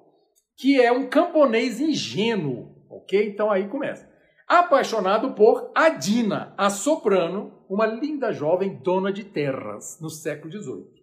que 0.55 0.79
é 0.79 0.91
um 0.91 1.09
camponês 1.09 1.81
ingênuo, 1.81 2.75
ok? 2.87 3.29
Então 3.29 3.49
aí 3.49 3.67
começa. 3.67 4.07
Apaixonado 4.47 5.33
por 5.33 5.71
Adina, 5.73 6.53
a 6.55 6.69
soprano, 6.69 7.51
uma 7.67 7.87
linda 7.87 8.31
jovem 8.31 8.75
dona 8.75 9.11
de 9.11 9.23
terras 9.23 9.99
no 9.99 10.09
século 10.09 10.51
XVIII. 10.51 10.97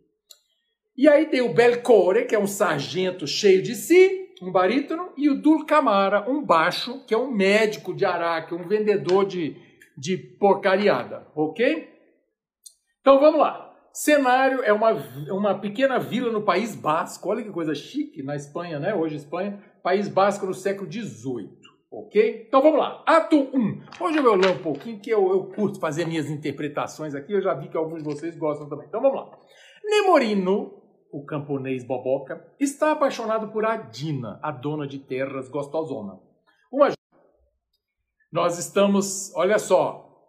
E 0.97 1.09
aí 1.09 1.27
tem 1.27 1.41
o 1.41 1.53
Belcore, 1.53 2.25
que 2.25 2.35
é 2.35 2.39
um 2.39 2.47
sargento 2.47 3.27
cheio 3.27 3.61
de 3.63 3.75
si, 3.75 4.29
um 4.41 4.53
barítono, 4.53 5.11
e 5.17 5.29
o 5.29 5.41
Dulcamara, 5.41 6.31
um 6.31 6.45
baixo, 6.45 7.05
que 7.07 7.13
é 7.13 7.19
um 7.19 7.31
médico 7.31 7.93
de 7.93 8.05
Araque, 8.05 8.55
um 8.55 8.69
vendedor 8.69 9.27
de, 9.27 9.57
de 9.99 10.17
porcariada, 10.17 11.27
ok? 11.35 11.89
Então 13.01 13.19
vamos 13.19 13.41
lá. 13.41 13.73
Cenário 13.93 14.63
é 14.63 14.73
uma, 14.73 14.93
uma 15.31 15.55
pequena 15.59 15.99
vila 15.99 16.31
no 16.33 16.43
País 16.43 16.75
Basco. 16.75 17.29
Olha 17.29 17.43
que 17.43 17.51
coisa 17.51 17.75
chique, 17.75 18.23
na 18.23 18.35
Espanha, 18.35 18.81
né? 18.81 18.93
Hoje 18.93 19.17
Espanha, 19.17 19.63
País 19.83 20.09
Basco 20.09 20.47
no 20.47 20.55
século 20.55 20.91
XVIII. 20.91 21.49
Ok? 21.93 22.47
Então 22.49 22.61
vamos 22.61 22.81
lá. 22.81 23.05
Ato 23.07 23.37
1. 23.37 23.83
Hoje 24.01 24.19
eu 24.19 24.23
vou 24.25 24.35
ler 24.35 24.51
um 24.51 24.63
pouquinho, 24.63 24.99
que 24.99 25.11
eu, 25.11 25.31
eu 25.31 25.45
curto 25.45 25.79
fazer 25.79 26.07
minhas 26.07 26.29
interpretações 26.29 27.15
aqui. 27.15 27.33
Eu 27.33 27.41
já 27.41 27.55
vi 27.55 27.69
que 27.69 27.77
alguns 27.77 28.03
de 28.03 28.05
vocês 28.05 28.37
gostam 28.37 28.69
também. 28.69 28.89
Então 28.89 29.01
vamos 29.01 29.17
lá. 29.17 29.31
Nemorino, 29.85 30.84
o 31.15 31.25
camponês 31.25 31.85
boboca, 31.85 32.45
está 32.59 32.91
apaixonado 32.91 33.53
por 33.53 33.65
Adina, 33.65 34.41
a 34.43 34.51
dona 34.51 34.85
de 34.85 34.99
terras 34.99 35.49
gostosona. 35.49 36.19
Uma 36.73 36.91
Nós 38.33 38.59
estamos, 38.59 39.33
olha 39.37 39.61
só, 39.61 40.29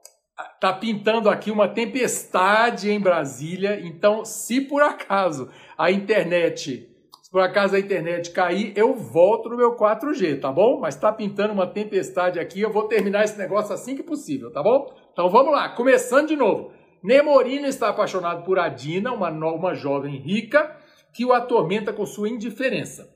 tá 0.61 0.71
pintando 0.71 1.27
aqui 1.27 1.49
uma 1.49 1.67
tempestade 1.67 2.91
em 2.91 2.99
Brasília, 2.99 3.79
então 3.83 4.23
se 4.23 4.61
por 4.61 4.83
acaso 4.83 5.49
a 5.75 5.89
internet, 5.89 6.87
se 7.23 7.31
por 7.31 7.41
acaso 7.41 7.75
a 7.75 7.79
internet 7.79 8.29
cair, 8.29 8.71
eu 8.75 8.93
volto 8.93 9.49
no 9.49 9.57
meu 9.57 9.75
4G, 9.75 10.39
tá 10.39 10.51
bom? 10.51 10.79
Mas 10.79 10.95
tá 10.95 11.11
pintando 11.11 11.51
uma 11.51 11.65
tempestade 11.65 12.39
aqui, 12.39 12.61
eu 12.61 12.71
vou 12.71 12.87
terminar 12.87 13.23
esse 13.23 13.39
negócio 13.39 13.73
assim 13.73 13.95
que 13.95 14.03
possível, 14.03 14.53
tá 14.53 14.61
bom? 14.61 14.95
Então 15.11 15.31
vamos 15.31 15.51
lá, 15.51 15.67
começando 15.69 16.27
de 16.27 16.35
novo. 16.35 16.71
Nemorino 17.05 17.67
está 17.67 17.89
apaixonado 17.89 18.43
por 18.43 18.57
Adina, 18.57 19.13
uma, 19.13 19.29
uma 19.29 19.75
jovem 19.75 20.17
rica, 20.17 20.75
que 21.13 21.23
o 21.23 21.33
atormenta 21.33 21.93
com 21.93 22.03
sua 22.03 22.27
indiferença. 22.27 23.07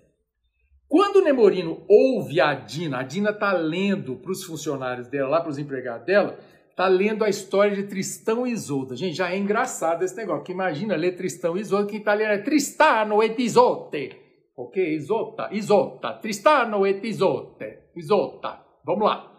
Quando 0.88 1.24
Nemorino 1.24 1.84
ouve 1.88 2.40
a 2.40 2.50
Adina, 2.50 2.98
a 2.98 3.00
Adina 3.00 3.32
está 3.32 3.52
lendo 3.52 4.16
para 4.18 4.32
os 4.32 4.44
funcionários 4.44 5.08
dela, 5.08 5.30
lá 5.30 5.42
para 5.42 5.50
os 5.50 5.58
empregados 5.58 6.06
dela, 6.06 6.38
está 6.70 6.88
lendo 6.88 7.24
a 7.24 7.30
história 7.30 7.76
de 7.76 7.84
Tristão 7.84 8.46
e 8.46 8.52
Isolda. 8.52 8.96
Gente, 8.96 9.16
já 9.16 9.32
é 9.32 9.38
engraçado 9.38 10.04
esse 10.04 10.16
negócio, 10.16 10.44
que 10.44 10.52
imagina 10.52 10.96
ler 10.96 11.16
Tristão 11.16 11.58
e 11.58 11.62
Isolda, 11.62 11.90
quem 11.90 11.98
está 11.98 12.14
lendo 12.14 12.32
é 12.32 12.38
Tristano 12.38 13.24
et 13.24 13.40
Isote. 13.40 14.16
Ok? 14.56 14.96
Isota, 14.96 15.50
Isota, 15.52 16.14
Tristano 16.14 16.86
et 16.86 17.04
Isote. 17.04 17.80
Isota. 17.96 18.60
Vamos 18.86 19.06
lá. 19.06 19.32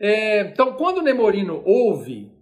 É, 0.00 0.42
então, 0.42 0.74
quando 0.74 1.02
Nemorino 1.02 1.60
ouve 1.64 2.39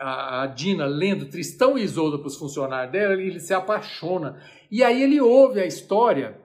a, 0.00 0.46
Dina 0.46 0.86
lendo 0.86 1.26
Tristão 1.26 1.76
e 1.76 1.82
Isolda 1.82 2.18
para 2.18 2.28
os 2.28 2.36
funcionários 2.36 2.92
dela, 2.92 3.12
ele, 3.12 3.28
ele 3.28 3.40
se 3.40 3.52
apaixona. 3.52 4.40
E 4.70 4.82
aí 4.82 5.02
ele 5.02 5.20
ouve 5.20 5.60
a 5.60 5.66
história 5.66 6.40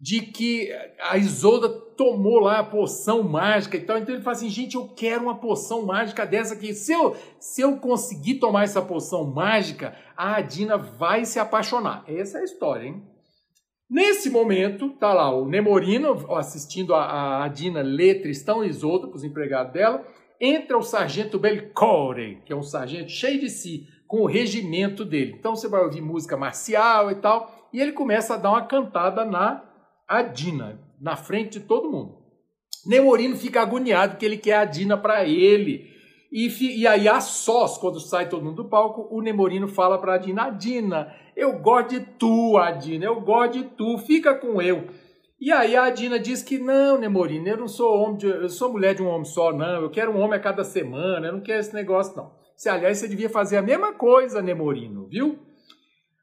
de 0.00 0.20
que 0.20 0.70
a 1.00 1.16
Isolda 1.16 1.68
tomou 1.68 2.40
lá 2.40 2.58
a 2.58 2.64
poção 2.64 3.22
mágica 3.22 3.76
e 3.76 3.80
tal. 3.80 3.96
Então 3.96 4.14
ele 4.14 4.24
fala 4.24 4.36
assim, 4.36 4.50
gente, 4.50 4.74
eu 4.74 4.88
quero 4.88 5.22
uma 5.22 5.38
poção 5.38 5.86
mágica 5.86 6.26
dessa 6.26 6.54
aqui. 6.54 6.74
Se 6.74 6.92
eu, 6.92 7.16
se 7.38 7.62
eu 7.62 7.76
conseguir 7.76 8.34
tomar 8.34 8.64
essa 8.64 8.82
poção 8.82 9.24
mágica, 9.24 9.96
a 10.16 10.36
Adina 10.36 10.76
vai 10.76 11.24
se 11.24 11.38
apaixonar. 11.38 12.04
Essa 12.08 12.38
é 12.38 12.40
a 12.42 12.44
história, 12.44 12.86
hein? 12.86 13.02
Nesse 13.88 14.28
momento, 14.28 14.90
tá 14.90 15.14
lá 15.14 15.32
o 15.32 15.46
Nemorino 15.46 16.34
assistindo 16.34 16.92
a, 16.92 17.04
a 17.04 17.44
Adina 17.44 17.82
ler 17.82 18.20
Tristão 18.20 18.64
e 18.64 18.68
Isolda 18.68 19.06
para 19.06 19.16
os 19.16 19.22
empregados 19.22 19.72
dela 19.72 20.04
entra 20.40 20.76
o 20.76 20.82
sargento 20.82 21.38
Belcore, 21.38 22.42
que 22.44 22.52
é 22.52 22.56
um 22.56 22.62
sargento 22.62 23.10
cheio 23.10 23.40
de 23.40 23.50
si, 23.50 23.86
com 24.06 24.22
o 24.22 24.26
regimento 24.26 25.04
dele. 25.04 25.36
Então 25.38 25.56
você 25.56 25.68
vai 25.68 25.82
ouvir 25.82 26.00
música 26.00 26.36
marcial 26.36 27.10
e 27.10 27.16
tal, 27.16 27.68
e 27.72 27.80
ele 27.80 27.92
começa 27.92 28.34
a 28.34 28.36
dar 28.36 28.50
uma 28.50 28.66
cantada 28.66 29.24
na 29.24 29.64
Adina, 30.08 30.80
na 31.00 31.16
frente 31.16 31.58
de 31.58 31.66
todo 31.66 31.90
mundo. 31.90 32.16
Nemorino 32.86 33.36
fica 33.36 33.60
agoniado 33.60 34.16
que 34.16 34.24
ele 34.24 34.38
quer 34.38 34.54
a 34.54 34.60
Adina 34.60 34.96
para 34.96 35.24
ele. 35.24 35.94
E, 36.30 36.48
e, 36.80 36.86
aí, 36.86 37.08
a 37.08 37.20
sós, 37.20 37.78
quando 37.78 37.98
sai 38.00 38.28
todo 38.28 38.44
mundo 38.44 38.62
do 38.62 38.68
palco, 38.68 39.08
o 39.10 39.20
Nemorino 39.20 39.68
fala 39.68 39.98
para 39.98 40.12
a 40.12 40.14
Adina: 40.16 40.44
Adina, 40.44 41.12
eu 41.34 41.58
gosto 41.58 41.90
de 41.90 42.00
tu, 42.00 42.56
Adina, 42.56 43.06
eu 43.06 43.20
gosto 43.20 43.52
de 43.58 43.64
tu, 43.64 43.98
fica 43.98 44.34
com 44.34 44.60
eu. 44.60 44.86
E 45.38 45.52
aí 45.52 45.76
a 45.76 45.84
Adina 45.84 46.18
diz 46.18 46.42
que 46.42 46.58
não, 46.58 46.98
Nemorino, 46.98 47.46
eu 47.46 47.56
não 47.58 47.68
sou 47.68 47.94
homem, 47.94 48.16
de, 48.16 48.26
eu 48.26 48.48
sou 48.48 48.72
mulher 48.72 48.94
de 48.94 49.02
um 49.02 49.08
homem 49.08 49.26
só, 49.26 49.52
não. 49.52 49.82
Eu 49.82 49.90
quero 49.90 50.10
um 50.10 50.20
homem 50.20 50.38
a 50.38 50.42
cada 50.42 50.64
semana, 50.64 51.26
eu 51.26 51.32
não 51.34 51.42
quero 51.42 51.60
esse 51.60 51.74
negócio, 51.74 52.16
não. 52.16 52.32
Se, 52.56 52.70
aliás, 52.70 52.96
você 52.96 53.06
devia 53.06 53.28
fazer 53.28 53.58
a 53.58 53.62
mesma 53.62 53.92
coisa, 53.92 54.40
Nemorino, 54.40 55.06
viu? 55.06 55.38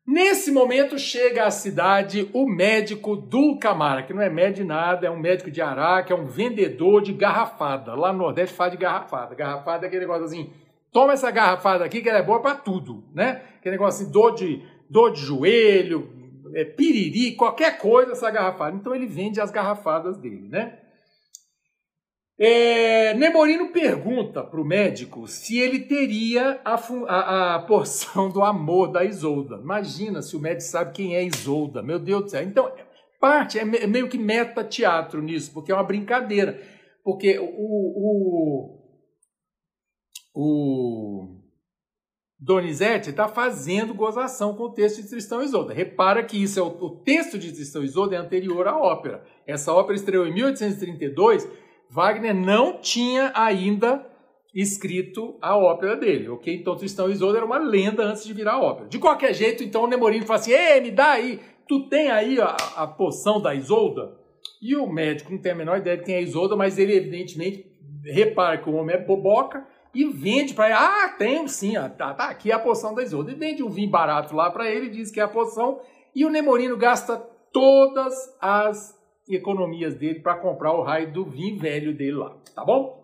Nesse 0.05 0.51
momento 0.51 0.97
chega 0.97 1.45
à 1.45 1.51
cidade 1.51 2.29
o 2.33 2.45
médico 2.45 3.15
Dulcamara, 3.15 4.03
que 4.03 4.13
não 4.13 4.21
é 4.21 4.29
médico 4.29 4.61
de 4.61 4.63
nada, 4.65 5.07
é 5.07 5.11
um 5.11 5.19
médico 5.19 5.49
de 5.49 5.61
Araque, 5.61 6.11
é 6.11 6.15
um 6.15 6.25
vendedor 6.25 7.01
de 7.01 7.13
garrafada. 7.13 7.95
Lá 7.95 8.11
no 8.11 8.19
Nordeste 8.19 8.55
faz 8.55 8.71
de 8.71 8.77
garrafada. 8.77 9.33
Garrafada 9.33 9.85
é 9.85 9.87
aquele 9.87 10.01
negócio 10.01 10.25
assim, 10.25 10.51
toma 10.91 11.13
essa 11.13 11.31
garrafada 11.31 11.85
aqui 11.85 12.01
que 12.01 12.09
ela 12.09 12.19
é 12.19 12.23
boa 12.23 12.41
para 12.41 12.55
tudo, 12.55 13.05
né? 13.13 13.43
Aquele 13.59 13.75
negócio 13.75 14.03
assim, 14.03 14.11
dor 14.11 14.33
de, 14.33 14.61
dor 14.89 15.11
de 15.11 15.21
joelho, 15.21 16.22
é, 16.53 16.65
piriri, 16.65 17.35
qualquer 17.35 17.77
coisa 17.77 18.13
essa 18.13 18.29
garrafada. 18.29 18.75
Então 18.75 18.93
ele 18.93 19.05
vende 19.05 19.41
as 19.41 19.51
garrafadas 19.51 20.17
dele, 20.17 20.47
né? 20.49 20.79
É, 22.37 23.13
Nemorino 23.13 23.71
pergunta 23.71 24.43
para 24.43 24.59
o 24.59 24.65
médico 24.65 25.27
se 25.27 25.59
ele 25.59 25.81
teria 25.81 26.59
a, 26.65 26.73
a, 26.73 27.55
a, 27.55 27.59
porção 27.59 28.29
do 28.29 28.43
amor 28.43 28.91
da 28.91 29.03
Isolda. 29.05 29.57
Imagina 29.57 30.21
se 30.21 30.35
o 30.35 30.39
médico 30.39 30.69
sabe 30.69 30.93
quem 30.93 31.15
é 31.15 31.23
Isolda. 31.23 31.83
Meu 31.83 31.99
Deus 31.99 32.23
do 32.23 32.29
céu. 32.29 32.43
Então, 32.43 32.71
parte 33.19 33.59
é 33.59 33.63
meio 33.63 34.09
que 34.09 34.17
meta-teatro 34.17 35.21
nisso, 35.21 35.53
porque 35.53 35.71
é 35.71 35.75
uma 35.75 35.83
brincadeira. 35.83 36.59
Porque 37.03 37.37
o, 37.37 37.45
o, 37.45 38.79
o 40.33 41.42
Donizete 42.43 43.11
está 43.11 43.29
fazendo 43.29 43.93
gozação 43.93 44.53
com 44.53 44.63
o 44.63 44.73
texto 44.73 45.01
de 45.01 45.09
Tristão 45.09 45.41
e 45.41 45.45
Isolda. 45.45 45.73
Repara 45.73 46.21
que 46.21 46.43
isso 46.43 46.59
é 46.59 46.61
o, 46.61 46.67
o 46.67 46.89
texto 46.89 47.39
de 47.39 47.53
Tristão 47.53 47.81
e 47.81 47.85
Isolda 47.85 48.17
é 48.17 48.19
anterior 48.19 48.67
à 48.67 48.77
ópera. 48.77 49.23
Essa 49.47 49.71
ópera 49.71 49.95
estreou 49.95 50.27
em 50.27 50.33
1832. 50.33 51.49
Wagner 51.89 52.35
não 52.35 52.81
tinha 52.81 53.31
ainda 53.33 54.05
escrito 54.53 55.37
a 55.41 55.55
ópera 55.55 55.95
dele, 55.95 56.27
ok? 56.27 56.53
Então 56.53 56.75
Tristão 56.75 57.07
e 57.07 57.13
Isolda 57.13 57.37
era 57.37 57.45
uma 57.45 57.57
lenda 57.57 58.03
antes 58.03 58.25
de 58.25 58.33
virar 58.33 58.59
ópera. 58.59 58.89
De 58.89 58.99
qualquer 58.99 59.33
jeito, 59.33 59.63
então 59.63 59.85
o 59.85 59.87
Nemorino 59.87 60.25
fala 60.25 60.39
assim: 60.39 60.51
Ei, 60.51 60.81
me 60.81 60.91
dá 60.91 61.11
aí, 61.11 61.39
tu 61.65 61.87
tem 61.87 62.11
aí 62.11 62.41
a, 62.41 62.57
a 62.75 62.85
poção 62.85 63.41
da 63.41 63.55
Isolda? 63.55 64.17
E 64.61 64.75
o 64.75 64.85
médico 64.85 65.31
não 65.31 65.39
tem 65.39 65.53
a 65.53 65.55
menor 65.55 65.77
ideia 65.77 65.95
de 65.95 66.03
quem 66.03 66.15
é 66.15 66.21
Isolda, 66.21 66.57
mas 66.57 66.77
ele 66.77 66.93
evidentemente 66.93 67.65
repara 68.03 68.57
que 68.57 68.69
o 68.69 68.73
homem 68.73 68.97
é 68.97 68.99
boboca 68.99 69.65
e 69.93 70.05
vende 70.05 70.53
para 70.53 70.65
ele. 70.65 70.75
Ah, 70.75 71.09
tem 71.17 71.47
sim, 71.47 71.77
ó, 71.77 71.87
tá, 71.87 72.13
tá 72.13 72.29
aqui 72.29 72.51
a 72.51 72.59
poção 72.59 72.95
da 72.95 73.03
Isolda. 73.03 73.31
E 73.31 73.35
vende 73.35 73.63
um 73.63 73.69
vinho 73.69 73.89
barato 73.89 74.35
lá 74.35 74.49
para 74.49 74.69
ele, 74.69 74.89
diz 74.89 75.11
que 75.11 75.19
é 75.19 75.23
a 75.23 75.27
poção. 75.27 75.79
E 76.15 76.25
o 76.25 76.29
Nemorino 76.29 76.77
gasta 76.77 77.17
todas 77.51 78.13
as 78.41 78.99
economias 79.29 79.95
dele 79.95 80.19
para 80.19 80.35
comprar 80.35 80.73
o 80.73 80.81
raio 80.81 81.11
do 81.11 81.23
vinho 81.23 81.59
velho 81.59 81.95
dele 81.95 82.17
lá, 82.17 82.35
tá 82.53 82.63
bom? 82.65 83.01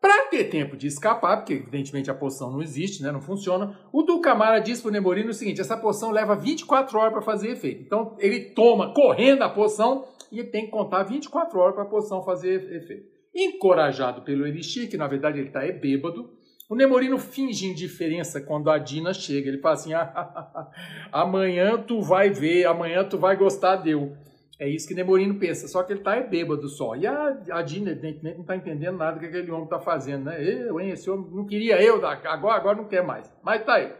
Para 0.00 0.26
ter 0.26 0.44
tempo 0.44 0.76
de 0.76 0.88
escapar, 0.88 1.36
porque 1.36 1.52
evidentemente 1.52 2.10
a 2.10 2.14
poção 2.14 2.50
não 2.50 2.60
existe, 2.60 3.02
né, 3.02 3.12
não 3.12 3.20
funciona, 3.20 3.78
o 3.92 4.02
Dulcamara 4.02 4.60
diz 4.60 4.80
para 4.80 4.88
o 4.88 4.92
Nemorino 4.92 5.30
o 5.30 5.34
seguinte: 5.34 5.60
essa 5.60 5.76
poção 5.76 6.10
leva 6.10 6.34
24 6.34 6.98
horas 6.98 7.12
para 7.12 7.22
fazer 7.22 7.50
efeito. 7.50 7.82
Então 7.82 8.16
ele 8.18 8.40
toma 8.50 8.92
correndo 8.92 9.42
a 9.42 9.48
poção 9.48 10.04
e 10.32 10.42
tem 10.42 10.64
que 10.64 10.72
contar 10.72 11.04
24 11.04 11.56
horas 11.60 11.74
para 11.74 11.84
a 11.84 11.86
poção 11.86 12.22
fazer 12.24 12.74
efeito. 12.74 13.11
Encorajado 13.34 14.22
pelo 14.22 14.46
Elixir, 14.46 14.90
que 14.90 14.96
na 14.96 15.06
verdade 15.06 15.38
ele 15.38 15.48
está 15.48 15.64
é 15.64 15.72
bêbado, 15.72 16.30
o 16.72 16.74
Nemorino 16.74 17.18
finge 17.18 17.66
indiferença 17.66 18.40
quando 18.40 18.70
a 18.70 18.78
Dina 18.78 19.12
chega. 19.12 19.48
Ele 19.48 19.58
fala 19.58 19.74
assim: 19.74 19.92
ah, 19.92 20.70
amanhã 21.12 21.76
tu 21.76 22.00
vai 22.00 22.30
ver, 22.30 22.64
amanhã 22.64 23.04
tu 23.04 23.18
vai 23.18 23.36
gostar 23.36 23.76
deu. 23.76 24.16
É 24.58 24.66
isso 24.68 24.88
que 24.88 24.94
Nemorino 24.94 25.38
pensa, 25.38 25.68
só 25.68 25.82
que 25.82 25.92
ele 25.92 26.00
está 26.00 26.16
é 26.16 26.22
bêbado 26.22 26.66
só. 26.68 26.96
E 26.96 27.06
a, 27.06 27.42
a 27.50 27.62
Dina, 27.62 27.90
evidentemente, 27.90 28.36
não 28.36 28.42
está 28.42 28.56
entendendo 28.56 28.96
nada 28.96 29.18
que 29.18 29.26
aquele 29.26 29.50
homem 29.50 29.64
está 29.64 29.80
fazendo, 29.80 30.24
né? 30.24 30.42
Eu, 30.42 30.80
hein? 30.80 30.90
Esse 30.90 31.10
homem 31.10 31.26
não 31.30 31.44
queria 31.44 31.82
eu, 31.82 31.96
agora, 32.06 32.56
agora 32.56 32.76
não 32.78 32.88
quer 32.88 33.02
mais. 33.02 33.30
Mas 33.42 33.64
tá 33.64 33.74
aí. 33.74 33.92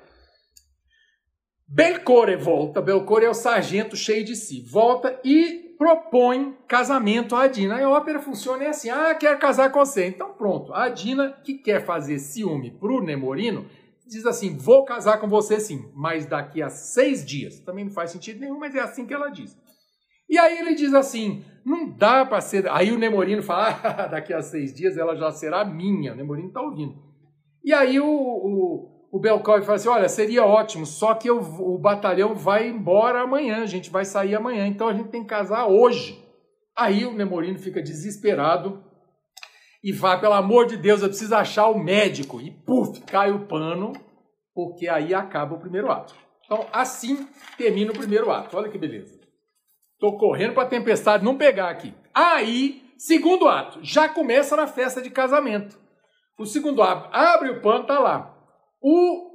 Belcore 1.68 2.36
volta. 2.36 2.80
Belcore 2.80 3.24
é 3.24 3.30
o 3.30 3.34
sargento 3.34 3.96
cheio 3.96 4.24
de 4.24 4.34
si. 4.34 4.62
Volta 4.62 5.20
e 5.24 5.71
propõe 5.82 6.56
casamento 6.68 7.34
à 7.34 7.48
Dina. 7.48 7.84
A 7.84 7.90
ópera 7.90 8.20
funciona 8.20 8.62
é 8.62 8.68
assim: 8.68 8.88
ah, 8.88 9.12
quero 9.16 9.36
casar 9.40 9.72
com 9.72 9.84
você. 9.84 10.06
Então 10.06 10.32
pronto. 10.32 10.72
A 10.72 10.88
Dina, 10.88 11.32
que 11.42 11.54
quer 11.54 11.84
fazer 11.84 12.20
ciúme 12.20 12.70
para 12.70 12.92
o 12.92 13.02
Nemorino, 13.02 13.66
diz 14.06 14.24
assim: 14.24 14.56
vou 14.56 14.84
casar 14.84 15.18
com 15.18 15.26
você 15.26 15.58
sim, 15.58 15.90
mas 15.92 16.24
daqui 16.24 16.62
a 16.62 16.68
seis 16.68 17.26
dias. 17.26 17.58
Também 17.58 17.84
não 17.84 17.90
faz 17.90 18.12
sentido 18.12 18.38
nenhum, 18.38 18.60
mas 18.60 18.76
é 18.76 18.80
assim 18.80 19.04
que 19.04 19.12
ela 19.12 19.28
diz. 19.28 19.58
E 20.30 20.38
aí 20.38 20.56
ele 20.56 20.76
diz 20.76 20.94
assim: 20.94 21.44
não 21.64 21.90
dá 21.90 22.24
para 22.24 22.40
ser. 22.40 22.70
Aí 22.70 22.92
o 22.92 22.98
Nemorino 22.98 23.42
fala: 23.42 23.80
ah, 23.82 24.06
daqui 24.14 24.32
a 24.32 24.40
seis 24.40 24.72
dias 24.72 24.96
ela 24.96 25.16
já 25.16 25.32
será 25.32 25.64
minha. 25.64 26.12
O 26.12 26.16
Nemorino 26.16 26.46
está 26.46 26.60
ouvindo. 26.60 26.94
E 27.64 27.72
aí 27.72 27.98
o, 27.98 28.06
o, 28.06 28.91
o 29.12 29.20
Belkov 29.20 29.62
fala 29.62 29.76
assim: 29.76 29.88
olha, 29.90 30.08
seria 30.08 30.44
ótimo, 30.44 30.86
só 30.86 31.14
que 31.14 31.28
eu, 31.28 31.38
o 31.38 31.78
batalhão 31.78 32.34
vai 32.34 32.66
embora 32.66 33.20
amanhã, 33.20 33.62
a 33.62 33.66
gente 33.66 33.90
vai 33.90 34.06
sair 34.06 34.34
amanhã, 34.34 34.66
então 34.66 34.88
a 34.88 34.94
gente 34.94 35.10
tem 35.10 35.20
que 35.22 35.28
casar 35.28 35.66
hoje. 35.66 36.18
Aí 36.74 37.04
o 37.04 37.12
Nemorino 37.12 37.58
fica 37.58 37.82
desesperado 37.82 38.82
e 39.84 39.92
vai, 39.92 40.18
pelo 40.18 40.32
amor 40.32 40.66
de 40.66 40.78
Deus, 40.78 41.02
eu 41.02 41.08
preciso 41.08 41.34
achar 41.34 41.68
o 41.68 41.78
médico. 41.78 42.40
E 42.40 42.50
puf, 42.50 43.02
cai 43.02 43.30
o 43.30 43.46
pano, 43.46 43.92
porque 44.54 44.88
aí 44.88 45.12
acaba 45.12 45.56
o 45.56 45.60
primeiro 45.60 45.92
ato. 45.92 46.14
Então, 46.46 46.66
assim 46.72 47.28
termina 47.58 47.92
o 47.92 47.98
primeiro 47.98 48.30
ato. 48.30 48.56
Olha 48.56 48.70
que 48.70 48.78
beleza. 48.78 49.20
Tô 49.98 50.16
correndo 50.16 50.54
para 50.54 50.62
a 50.62 50.68
tempestade 50.68 51.24
não 51.24 51.36
pegar 51.36 51.68
aqui. 51.68 51.94
Aí, 52.14 52.82
segundo 52.96 53.46
ato, 53.46 53.80
já 53.82 54.08
começa 54.08 54.56
na 54.56 54.66
festa 54.66 55.02
de 55.02 55.10
casamento. 55.10 55.78
O 56.38 56.46
segundo 56.46 56.82
ato, 56.82 57.08
abre 57.12 57.50
o 57.50 57.60
pano, 57.60 57.84
tá 57.84 57.98
lá. 57.98 58.31
O 58.82 59.32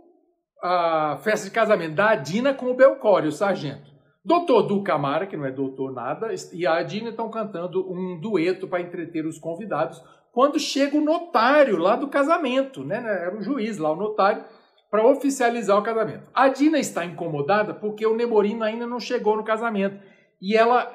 a 0.61 1.17
festa 1.23 1.47
de 1.47 1.53
casamento 1.53 1.95
da 1.95 2.09
Adina 2.09 2.53
com 2.53 2.67
o 2.67 2.73
Belcore, 2.73 3.27
o 3.27 3.31
sargento. 3.31 3.91
Doutor 4.25 4.63
Du 4.63 4.83
Camara, 4.83 5.25
que 5.25 5.37
não 5.37 5.45
é 5.45 5.51
doutor 5.51 5.93
nada, 5.93 6.29
e 6.51 6.67
a 6.67 6.73
Adina 6.73 7.09
estão 7.09 7.29
cantando 7.29 7.89
um 7.89 8.19
dueto 8.19 8.67
para 8.67 8.81
entreter 8.81 9.25
os 9.25 9.39
convidados. 9.39 10.03
Quando 10.33 10.59
chega 10.59 10.97
o 10.97 11.01
notário 11.01 11.77
lá 11.77 11.95
do 11.95 12.09
casamento, 12.09 12.83
né? 12.83 12.97
Era 12.97 13.37
o 13.37 13.41
juiz 13.41 13.77
lá, 13.77 13.91
o 13.91 13.95
notário, 13.95 14.43
para 14.91 15.07
oficializar 15.07 15.77
o 15.77 15.83
casamento. 15.83 16.29
A 16.33 16.43
Adina 16.43 16.77
está 16.77 17.05
incomodada 17.05 17.73
porque 17.73 18.05
o 18.05 18.15
Nemorino 18.15 18.63
ainda 18.63 18.85
não 18.85 18.99
chegou 18.99 19.37
no 19.37 19.43
casamento 19.43 19.97
e 20.41 20.55
ela 20.55 20.93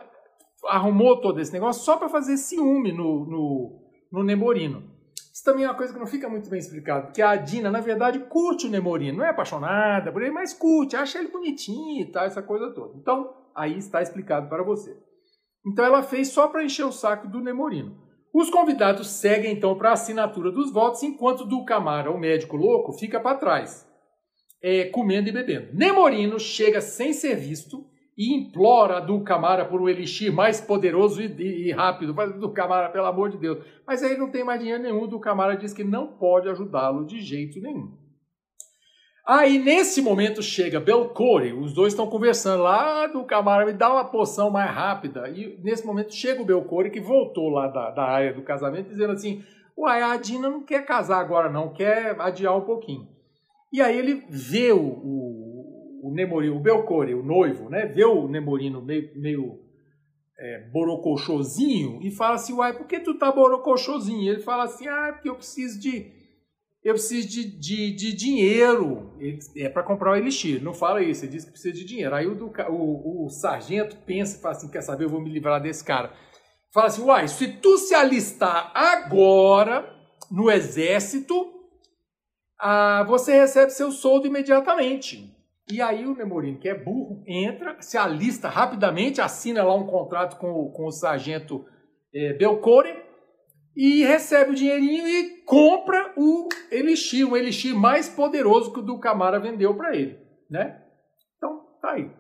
arrumou 0.67 1.21
todo 1.21 1.41
esse 1.41 1.53
negócio 1.53 1.83
só 1.83 1.97
para 1.97 2.09
fazer 2.09 2.37
ciúme 2.37 2.93
no, 2.93 3.27
no, 3.27 3.83
no 4.13 4.23
Nemorino. 4.23 4.92
Isso 5.33 5.45
também 5.45 5.65
é 5.65 5.69
uma 5.69 5.75
coisa 5.75 5.95
que 5.95 5.99
não 5.99 6.07
fica 6.07 6.29
muito 6.29 6.51
bem 6.51 6.59
explicado, 6.59 7.07
porque 7.07 7.23
a 7.23 7.35
Dina, 7.37 7.71
na 7.71 7.81
verdade, 7.81 8.19
curte 8.19 8.67
o 8.67 8.71
Nemorino, 8.71 9.19
não 9.19 9.25
é 9.25 9.31
apaixonada 9.31 10.13
por 10.13 10.21
ele, 10.21 10.31
mas 10.31 10.53
curte, 10.53 10.95
acha 10.95 11.19
ele 11.19 11.29
bonitinho 11.29 12.03
e 12.03 12.13
tal, 12.13 12.27
essa 12.27 12.43
coisa 12.43 12.71
toda. 12.75 12.99
Então, 12.99 13.35
aí 13.55 13.79
está 13.79 14.03
explicado 14.03 14.51
para 14.51 14.63
você. 14.63 14.95
Então, 15.67 15.85
ela 15.85 16.03
fez 16.03 16.29
só 16.29 16.49
para 16.49 16.63
encher 16.63 16.85
o 16.85 16.93
saco 16.93 17.29
do 17.29 17.41
Nemorino. 17.41 17.97
Os 18.35 18.51
convidados 18.51 19.09
seguem, 19.09 19.55
então, 19.55 19.75
para 19.75 19.91
a 19.91 19.95
assinatura 19.95 20.51
dos 20.51 20.71
votos, 20.71 21.03
enquanto 21.03 21.47
do 21.47 21.65
Camara, 21.65 22.11
o 22.11 22.19
médico 22.19 22.57
louco, 22.57 22.93
fica 22.93 23.19
para 23.19 23.39
trás, 23.39 23.89
é, 24.63 24.85
comendo 24.87 25.31
e 25.31 25.33
bebendo. 25.33 25.73
Nemorino 25.73 26.39
chega 26.39 26.83
sem 26.83 27.15
ser 27.15 27.37
visto 27.37 27.87
e 28.17 28.35
implora 28.35 29.01
do 29.01 29.23
Camara 29.23 29.65
por 29.65 29.81
um 29.81 29.89
elixir 29.89 30.33
mais 30.33 30.61
poderoso 30.61 31.23
e, 31.23 31.69
e 31.69 31.73
rápido. 31.73 32.13
Do 32.39 32.53
Camara, 32.53 32.91
pelo 32.91 33.07
amor 33.07 33.31
de 33.31 33.39
Deus. 33.39 33.65
Mas 33.87 34.03
aí 34.03 34.17
não 34.17 34.31
tem 34.31 34.45
mais 34.45 34.61
dinheiro 34.61 34.83
nenhum. 34.83 35.07
Do 35.07 35.19
Camara 35.19 35.57
diz 35.57 35.73
que 35.73 35.85
não 35.85 36.07
pode 36.07 36.49
ajudá-lo 36.49 37.05
de 37.07 37.21
jeito 37.21 37.61
nenhum. 37.61 38.03
Aí, 39.25 39.57
nesse 39.57 40.03
momento, 40.03 40.43
chega 40.43 40.81
Belcore, 40.81 41.53
os 41.53 41.73
dois 41.73 41.93
estão 41.93 42.09
conversando 42.09 42.65
lá, 42.65 43.07
do 43.07 43.23
Camara 43.23 43.65
me 43.65 43.73
dá 43.73 43.93
uma 43.93 44.05
poção 44.05 44.51
mais 44.51 44.69
rápida. 44.69 45.29
E 45.29 45.57
nesse 45.63 45.87
momento 45.87 46.13
chega 46.13 46.43
o 46.43 46.45
Belcore, 46.45 46.91
que 46.91 47.01
voltou 47.01 47.49
lá 47.49 47.69
da, 47.69 47.91
da 47.91 48.03
área 48.03 48.35
do 48.35 48.43
casamento, 48.43 48.89
dizendo 48.89 49.13
assim: 49.13 49.43
Uai, 49.79 50.03
a 50.03 50.17
Dina 50.17 50.51
não 50.51 50.65
quer 50.65 50.85
casar 50.85 51.21
agora, 51.21 51.49
não, 51.49 51.73
quer 51.73 52.21
adiar 52.21 52.57
um 52.57 52.63
pouquinho. 52.63 53.07
E 53.73 53.81
aí 53.81 53.97
ele 53.97 54.25
vê 54.29 54.73
o, 54.73 54.83
o 54.83 55.32
o 56.03 56.13
Nemorino, 56.13 56.57
o 56.57 56.61
Belcore, 56.61 57.15
o 57.15 57.23
noivo, 57.23 57.71
né, 57.71 57.87
vê 57.87 58.05
o 58.05 58.27
Nemorino 58.27 58.83
meio, 58.83 59.11
meio 59.15 59.61
é, 60.37 60.69
borocochosinho 60.73 62.01
e 62.03 62.11
fala 62.11 62.35
assim, 62.35 62.53
uai, 62.53 62.77
por 62.77 62.87
que 62.89 62.99
tu 62.99 63.17
tá 63.17 63.31
borocochosinho? 63.31 64.33
Ele 64.33 64.43
fala 64.43 64.65
assim, 64.65 64.89
ah, 64.89 65.13
porque 65.13 65.29
eu 65.29 65.37
preciso 65.37 65.81
de 65.81 66.21
eu 66.85 66.95
preciso 66.95 67.29
de, 67.29 67.45
de, 67.45 67.95
de 67.95 68.13
dinheiro, 68.13 69.15
ele, 69.21 69.39
é 69.59 69.69
para 69.69 69.85
comprar 69.85 70.11
o 70.11 70.17
elixir. 70.17 70.61
Não 70.61 70.75
fala 70.75 71.01
isso, 71.01 71.25
ele 71.25 71.31
diz 71.31 71.45
que 71.45 71.53
precisa 71.53 71.73
de 71.73 71.85
dinheiro. 71.85 72.13
Aí 72.13 72.27
o, 72.27 72.35
o, 72.35 73.27
o 73.27 73.29
sargento 73.31 73.97
pensa 74.05 74.37
e 74.37 74.41
fala 74.41 74.57
assim, 74.57 74.69
quer 74.69 74.83
saber, 74.83 75.05
eu 75.05 75.09
vou 75.09 75.21
me 75.21 75.31
livrar 75.31 75.63
desse 75.63 75.85
cara. 75.85 76.13
Fala 76.75 76.89
assim, 76.89 77.03
uai, 77.03 77.29
se 77.29 77.47
tu 77.59 77.79
se 77.79 77.95
alistar 77.95 78.73
agora 78.75 79.95
no 80.29 80.51
exército, 80.51 81.53
ah, 82.59 83.05
você 83.07 83.33
recebe 83.33 83.71
seu 83.71 83.93
soldo 83.93 84.27
imediatamente. 84.27 85.33
E 85.71 85.81
aí 85.81 86.07
o 86.07 86.15
Nemorino, 86.15 86.59
que 86.59 86.69
é 86.69 86.75
burro, 86.75 87.23
entra, 87.27 87.81
se 87.81 87.97
alista 87.97 88.49
rapidamente, 88.49 89.21
assina 89.21 89.63
lá 89.63 89.75
um 89.75 89.87
contrato 89.87 90.39
com, 90.39 90.51
o, 90.51 90.73
com 90.73 90.87
o 90.87 90.93
sargento 90.93 91.65
é, 92.15 92.33
Belcore 92.35 92.95
e 93.77 94.03
recebe 94.05 94.51
o 94.51 94.55
dinheirinho 94.55 95.07
e 95.07 95.43
compra 95.45 96.13
o 96.17 96.49
Elixir, 96.71 97.31
o 97.31 97.37
Elixir 97.37 97.75
mais 97.75 98.09
poderoso 98.09 98.73
que 98.73 98.81
o 98.81 98.83
do 98.83 98.99
Camara 98.99 99.39
vendeu 99.39 99.75
para 99.75 99.97
ele, 99.97 100.19
né? 100.51 100.83
Então, 101.37 101.61
tá 101.81 101.93
aí. 101.93 102.11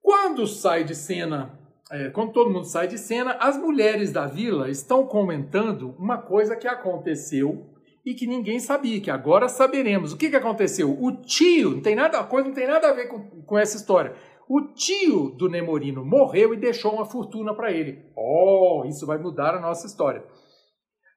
Quando 0.00 0.46
sai 0.46 0.84
de 0.84 0.94
cena, 0.94 1.58
é, 1.90 2.10
quando 2.10 2.32
todo 2.32 2.50
mundo 2.50 2.64
sai 2.64 2.88
de 2.88 2.98
cena, 2.98 3.36
as 3.40 3.56
mulheres 3.56 4.10
da 4.10 4.26
vila 4.26 4.68
estão 4.68 5.06
comentando 5.06 5.94
uma 5.98 6.18
coisa 6.18 6.56
que 6.56 6.66
aconteceu 6.66 7.73
e 8.04 8.14
que 8.14 8.26
ninguém 8.26 8.60
sabia, 8.60 9.00
que 9.00 9.10
agora 9.10 9.48
saberemos. 9.48 10.12
O 10.12 10.16
que, 10.16 10.28
que 10.28 10.36
aconteceu? 10.36 10.90
O 11.00 11.12
tio, 11.22 11.70
não 11.70 11.80
tem 11.80 11.94
nada, 11.94 12.18
a 12.18 12.24
coisa 12.24 12.48
não 12.48 12.54
tem 12.54 12.66
nada 12.66 12.88
a 12.88 12.92
ver 12.92 13.08
com, 13.08 13.42
com 13.42 13.58
essa 13.58 13.76
história. 13.76 14.14
O 14.48 14.60
tio 14.74 15.30
do 15.30 15.48
Nemorino 15.48 16.04
morreu 16.04 16.52
e 16.52 16.58
deixou 16.58 16.92
uma 16.92 17.06
fortuna 17.06 17.54
para 17.54 17.72
ele. 17.72 18.04
Oh, 18.14 18.84
isso 18.86 19.06
vai 19.06 19.16
mudar 19.16 19.54
a 19.54 19.60
nossa 19.60 19.86
história. 19.86 20.22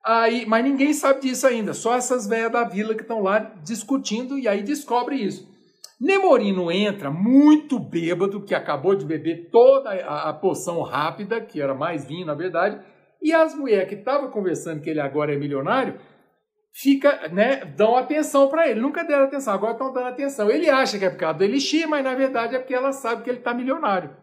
Aí, 0.06 0.46
mas 0.46 0.64
ninguém 0.64 0.94
sabe 0.94 1.20
disso 1.22 1.46
ainda, 1.46 1.74
só 1.74 1.96
essas 1.96 2.26
velhas 2.26 2.52
da 2.52 2.64
vila 2.64 2.96
que 2.96 3.02
estão 3.02 3.22
lá 3.22 3.40
discutindo 3.62 4.40
e 4.40 4.48
aí 4.48 4.64
descobre 4.64 5.18
isso. 5.18 5.46
Nemorino 6.00 6.72
entra 6.72 7.12
muito 7.12 7.78
bêbado, 7.78 8.46
que 8.46 8.56
acabou 8.56 8.96
de 8.96 9.06
beber 9.06 9.50
toda 9.52 9.90
a, 9.90 10.30
a 10.30 10.34
poção 10.34 10.82
rápida, 10.84 11.42
que 11.42 11.60
era 11.60 11.74
mais 11.74 12.06
vinho 12.06 12.26
na 12.26 12.36
verdade, 12.36 12.80
e 13.22 13.34
as 13.34 13.54
mulheres 13.54 13.90
que 13.90 13.96
estavam 13.96 14.30
conversando 14.30 14.80
que 14.80 14.90
ele 14.90 15.02
agora 15.02 15.34
é 15.34 15.38
milionário, 15.38 16.00
fica, 16.80 17.28
né, 17.30 17.66
dão 17.66 17.98
atenção 17.98 18.48
para 18.50 18.68
ele. 18.68 18.80
Nunca 18.80 19.04
deram 19.04 19.26
atenção, 19.26 19.54
agora 19.54 19.74
estão 19.74 19.92
dando 19.92 20.08
atenção. 20.08 20.50
Ele 20.50 20.70
acha 20.70 21.00
que 21.00 21.06
é 21.06 21.10
por 21.10 21.18
causa 21.18 21.40
do 21.40 21.44
Elixir, 21.44 21.90
mas 21.90 22.04
na 22.04 22.14
verdade 22.14 22.56
é 22.56 22.60
porque 22.60 22.74
ela 22.74 22.92
sabe 22.92 23.24
que 23.24 23.30
ele 23.30 23.40
está 23.40 23.54
milionário. 23.54 24.16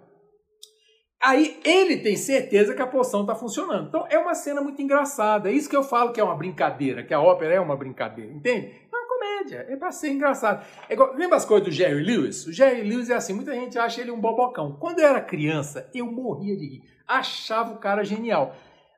Aí 1.20 1.58
ele 1.64 1.96
tem 1.96 2.16
certeza 2.16 2.74
que 2.74 2.82
a 2.82 2.86
poção 2.86 3.22
está 3.22 3.34
funcionando. 3.34 3.88
Então 3.88 4.06
é 4.08 4.18
uma 4.18 4.34
cena 4.34 4.60
muito 4.60 4.80
engraçada. 4.80 5.50
É 5.50 5.52
isso 5.52 5.68
que 5.68 5.76
eu 5.76 5.82
falo 5.82 6.12
que 6.12 6.20
é 6.20 6.24
uma 6.24 6.36
brincadeira, 6.36 7.02
que 7.02 7.14
a 7.14 7.20
ópera 7.20 7.54
é 7.54 7.60
uma 7.60 7.76
brincadeira, 7.76 8.30
entende? 8.30 8.66
É 8.92 8.96
uma 8.96 9.08
comédia, 9.08 9.66
é 9.68 9.74
para 9.74 9.90
ser 9.90 10.10
engraçado. 10.12 10.64
É 10.88 10.92
igual, 10.92 11.14
lembra 11.14 11.36
as 11.36 11.44
coisas 11.44 11.66
do 11.66 11.72
Jerry 11.72 12.02
Lewis? 12.02 12.46
O 12.46 12.52
Jerry 12.52 12.82
Lewis 12.82 13.10
é 13.10 13.14
assim, 13.14 13.32
muita 13.32 13.52
gente 13.52 13.78
acha 13.78 14.00
ele 14.00 14.12
um 14.12 14.20
bobocão. 14.20 14.76
Quando 14.78 15.00
eu 15.00 15.08
era 15.08 15.20
criança, 15.20 15.90
eu 15.92 16.06
morria 16.06 16.56
de 16.56 16.66
rir. 16.66 16.82
Achava 17.08 17.72
o 17.72 17.78
cara 17.78 18.04
genial. 18.04 18.54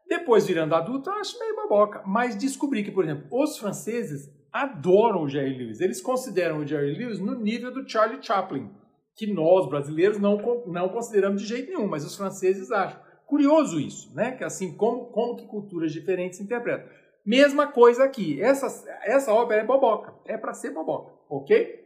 Depois, 0.08 0.46
virando 0.46 0.74
adulto, 0.74 1.10
eu 1.10 1.14
acho 1.14 1.38
meio 1.38 1.56
baboca. 1.56 2.02
Mas 2.06 2.36
descobri 2.36 2.84
que, 2.84 2.90
por 2.90 3.04
exemplo, 3.04 3.26
os 3.30 3.58
franceses 3.58 4.30
adoram 4.52 5.22
o 5.22 5.28
Jerry 5.28 5.56
Lewis. 5.56 5.80
Eles 5.80 6.00
consideram 6.00 6.58
o 6.58 6.66
Jerry 6.66 6.94
Lewis 6.94 7.18
no 7.18 7.34
nível 7.34 7.72
do 7.72 7.88
Charlie 7.88 8.22
Chaplin, 8.22 8.70
que 9.14 9.26
nós, 9.26 9.68
brasileiros, 9.68 10.18
não, 10.18 10.38
não 10.66 10.88
consideramos 10.88 11.42
de 11.42 11.48
jeito 11.48 11.68
nenhum, 11.68 11.88
mas 11.88 12.04
os 12.04 12.16
franceses 12.16 12.70
acham. 12.70 13.00
Curioso 13.26 13.80
isso, 13.80 14.14
né? 14.14 14.32
Que 14.32 14.44
assim, 14.44 14.76
como, 14.76 15.06
como 15.06 15.36
que 15.36 15.46
culturas 15.46 15.92
diferentes 15.92 16.40
interpretam. 16.40 16.88
Mesma 17.24 17.66
coisa 17.66 18.04
aqui. 18.04 18.40
Essa, 18.40 18.66
essa 19.02 19.32
ópera 19.32 19.62
é 19.62 19.66
boboca. 19.66 20.14
É 20.24 20.38
para 20.38 20.54
ser 20.54 20.70
boboca, 20.70 21.12
ok? 21.28 21.84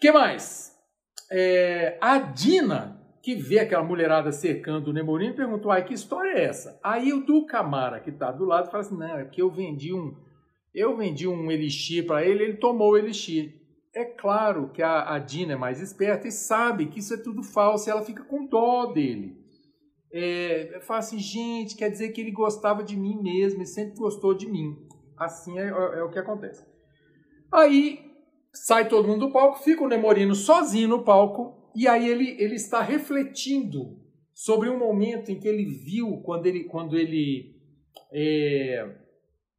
que 0.00 0.10
mais? 0.10 0.74
É, 1.30 1.98
a 2.00 2.18
Dina, 2.18 2.99
que 3.22 3.34
vê 3.34 3.58
aquela 3.58 3.84
mulherada 3.84 4.32
cercando 4.32 4.88
o 4.88 4.92
Nemorino, 4.92 5.34
perguntou: 5.34 5.70
ai, 5.70 5.84
que 5.84 5.94
história 5.94 6.30
é 6.30 6.44
essa? 6.44 6.78
Aí 6.82 7.12
o 7.12 7.24
do 7.24 7.44
Camara, 7.46 8.00
que 8.00 8.10
está 8.10 8.32
do 8.32 8.44
lado, 8.44 8.70
fala 8.70 8.82
assim: 8.82 8.96
não, 8.96 9.18
é 9.18 9.24
porque 9.24 9.42
eu 9.42 9.50
vendi 9.50 9.92
um, 9.92 10.16
eu 10.74 10.96
vendi 10.96 11.28
um 11.28 11.50
elixir 11.50 12.06
para 12.06 12.24
ele, 12.24 12.44
ele 12.44 12.56
tomou 12.56 12.92
o 12.92 12.98
elixir. 12.98 13.58
É 13.94 14.04
claro 14.04 14.70
que 14.70 14.82
a, 14.82 15.14
a 15.14 15.18
Dina 15.18 15.54
é 15.54 15.56
mais 15.56 15.80
esperta 15.80 16.28
e 16.28 16.32
sabe 16.32 16.86
que 16.86 17.00
isso 17.00 17.12
é 17.12 17.16
tudo 17.16 17.42
falso 17.42 17.88
e 17.88 17.90
ela 17.90 18.02
fica 18.02 18.22
com 18.22 18.46
dó 18.46 18.86
dele. 18.86 19.36
É, 20.12 20.80
fala 20.82 21.00
assim, 21.00 21.18
gente, 21.18 21.76
quer 21.76 21.90
dizer 21.90 22.10
que 22.10 22.20
ele 22.20 22.30
gostava 22.30 22.82
de 22.82 22.96
mim 22.96 23.20
mesmo 23.20 23.62
e 23.62 23.66
sempre 23.66 23.98
gostou 23.98 24.32
de 24.32 24.48
mim. 24.48 24.76
Assim 25.16 25.58
é, 25.58 25.66
é, 25.66 25.98
é 25.98 26.02
o 26.02 26.10
que 26.10 26.18
acontece. 26.18 26.64
Aí 27.52 28.00
sai 28.52 28.88
todo 28.88 29.08
mundo 29.08 29.26
do 29.26 29.32
palco, 29.32 29.58
fica 29.58 29.84
o 29.84 29.88
Nemorino 29.88 30.34
sozinho 30.36 30.88
no 30.88 31.02
palco 31.02 31.59
e 31.74 31.86
aí 31.86 32.08
ele, 32.08 32.36
ele 32.38 32.54
está 32.54 32.80
refletindo 32.80 33.98
sobre 34.34 34.68
um 34.68 34.78
momento 34.78 35.30
em 35.30 35.38
que 35.38 35.48
ele 35.48 35.64
viu 35.64 36.18
quando 36.24 36.46
ele, 36.46 36.64
quando 36.64 36.96
ele 36.96 37.54
é, 38.12 38.96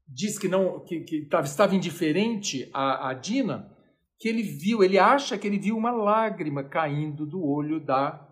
diz 0.08 0.38
que 0.38 0.48
não 0.48 0.80
que, 0.80 1.02
que 1.02 1.28
estava 1.32 1.76
indiferente 1.76 2.70
a, 2.74 3.10
a 3.10 3.14
Dina, 3.14 3.72
que 4.18 4.28
ele 4.28 4.44
viu, 4.44 4.84
ele 4.84 5.00
acha 5.00 5.38
que 5.38 5.48
ele 5.48 5.60
viu 5.60 5.78
uma 5.78 5.92
lágrima 5.92 6.64
caindo 6.64 7.26
do 7.26 7.44
olho 7.44 7.80
da 7.80 8.28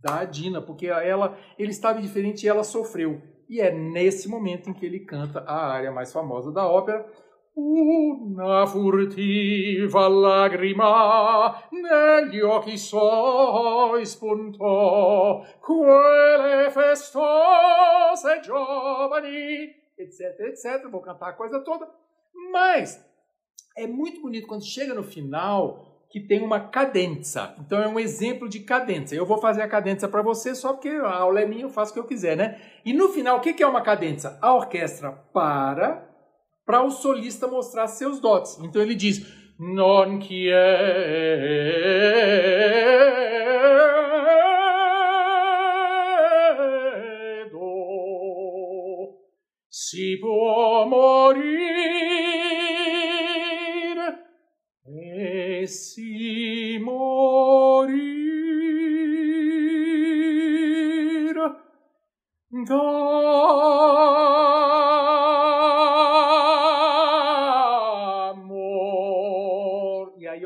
da 0.00 0.24
Dina, 0.24 0.62
porque 0.62 0.86
ela, 0.86 1.36
ele 1.58 1.70
estava 1.70 1.98
indiferente 1.98 2.46
e 2.46 2.48
ela 2.48 2.62
sofreu. 2.62 3.20
E 3.48 3.60
é 3.60 3.72
nesse 3.72 4.28
momento 4.28 4.70
em 4.70 4.72
que 4.72 4.84
ele 4.84 5.00
canta 5.00 5.40
a 5.40 5.72
área 5.72 5.90
mais 5.90 6.12
famosa 6.12 6.52
da 6.52 6.66
ópera, 6.66 7.06
Una 7.60 8.66
furtiva 8.66 10.06
lagrima 10.06 11.60
negli 11.72 12.40
occhi 12.40 12.78
suoi 12.78 14.06
spuntò, 14.06 15.44
quelle 15.58 16.70
festose 16.70 18.38
giovani, 18.44 19.74
etc, 19.96 20.38
etc. 20.38 20.88
Vou 20.88 21.00
cantar 21.00 21.30
a 21.30 21.32
coisa 21.32 21.58
toda. 21.58 21.92
Mas 22.52 23.04
é 23.76 23.88
muito 23.88 24.20
bonito 24.20 24.46
quando 24.46 24.64
chega 24.64 24.94
no 24.94 25.02
final 25.02 26.06
que 26.08 26.20
tem 26.20 26.40
uma 26.40 26.60
cadência. 26.60 27.56
Então 27.58 27.82
é 27.82 27.88
um 27.88 27.98
exemplo 27.98 28.48
de 28.48 28.60
cadência. 28.60 29.16
Eu 29.16 29.26
vou 29.26 29.38
fazer 29.38 29.62
a 29.62 29.68
cadência 29.68 30.06
para 30.06 30.22
você 30.22 30.54
só 30.54 30.74
porque 30.74 30.90
a 30.90 31.12
aula 31.12 31.40
é 31.40 31.44
minha, 31.44 31.64
eu 31.64 31.70
faço 31.70 31.90
o 31.90 31.94
que 31.94 32.00
eu 32.00 32.06
quiser, 32.06 32.36
né? 32.36 32.60
E 32.84 32.92
no 32.92 33.08
final, 33.08 33.38
o 33.38 33.40
que 33.40 33.60
é 33.60 33.66
uma 33.66 33.82
cadência? 33.82 34.38
A 34.40 34.54
orquestra 34.54 35.10
para 35.32 36.07
para 36.68 36.84
o 36.84 36.90
solista 36.90 37.48
mostrar 37.48 37.86
seus 37.86 38.20
dotes. 38.20 38.58
Então 38.58 38.82
ele 38.82 38.94
diz: 38.94 39.26
Non 39.58 40.20
chiedo 40.20 40.58
si 49.70 50.18
può 50.18 50.86
morire 50.86 51.48
e 54.86 55.66
si 55.66 56.78
morir 56.80 58.18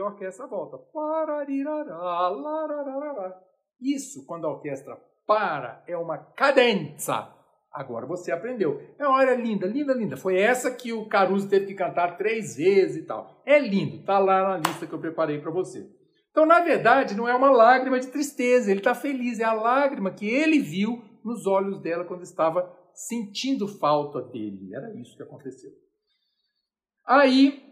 orquestra 0.07 0.47
volta. 0.47 0.79
Isso, 3.81 4.25
quando 4.27 4.47
a 4.47 4.51
orquestra 4.51 4.97
para, 5.27 5.83
é 5.87 5.97
uma 5.97 6.19
cadência. 6.19 7.29
Agora 7.73 8.07
você 8.07 8.31
aprendeu. 8.31 8.83
É 8.99 9.07
uma 9.07 9.19
área 9.19 9.35
linda, 9.35 9.67
linda, 9.67 9.95
linda. 9.95 10.17
Foi 10.17 10.39
essa 10.39 10.71
que 10.71 10.93
o 10.93 11.09
Caruso 11.09 11.49
teve 11.49 11.67
que 11.67 11.75
cantar 11.75 12.19
três 12.19 12.57
vezes 12.57 12.97
e 12.99 13.07
tal. 13.07 13.43
É 13.47 13.59
lindo, 13.59 14.05
tá 14.05 14.19
lá 14.19 14.51
na 14.51 14.59
lista 14.59 14.87
que 14.87 14.93
eu 14.93 15.01
preparei 15.01 15.41
para 15.41 15.51
você. 15.51 15.89
Então, 16.31 16.45
na 16.45 16.61
verdade, 16.61 17.15
não 17.15 17.29
é 17.29 17.35
uma 17.35 17.51
lágrima 17.51 17.99
de 17.99 18.09
tristeza, 18.09 18.71
ele 18.71 18.81
está 18.81 18.95
feliz. 18.95 19.41
É 19.41 19.45
a 19.45 19.55
lágrima 19.55 20.11
que 20.11 20.27
ele 20.27 20.59
viu 20.59 21.03
nos 21.25 21.47
olhos 21.47 21.81
dela 21.81 22.05
quando 22.05 22.23
estava 22.23 22.71
sentindo 22.95 23.67
falta 23.67 24.21
dele. 24.21 24.75
Era 24.75 24.95
isso 24.95 25.17
que 25.17 25.23
aconteceu. 25.23 25.71
Aí 27.07 27.72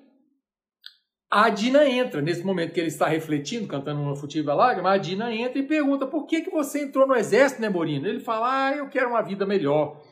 a 1.31 1.49
Dina 1.49 1.89
entra, 1.89 2.21
nesse 2.21 2.45
momento 2.45 2.73
que 2.73 2.81
ele 2.81 2.89
está 2.89 3.07
refletindo, 3.07 3.69
cantando 3.69 4.01
uma 4.01 4.17
futiva 4.17 4.53
lágrima, 4.53 4.91
a 4.91 4.99
Dina 4.99 5.33
entra 5.33 5.61
e 5.61 5.63
pergunta 5.63 6.05
por 6.05 6.27
que, 6.27 6.41
que 6.41 6.51
você 6.51 6.83
entrou 6.83 7.07
no 7.07 7.15
exército, 7.15 7.63
Nemorino? 7.63 8.09
Ele 8.09 8.19
fala, 8.19 8.67
ah, 8.67 8.77
eu 8.77 8.89
quero 8.89 9.11
uma 9.11 9.23
vida 9.23 9.47
melhor. 9.47 10.03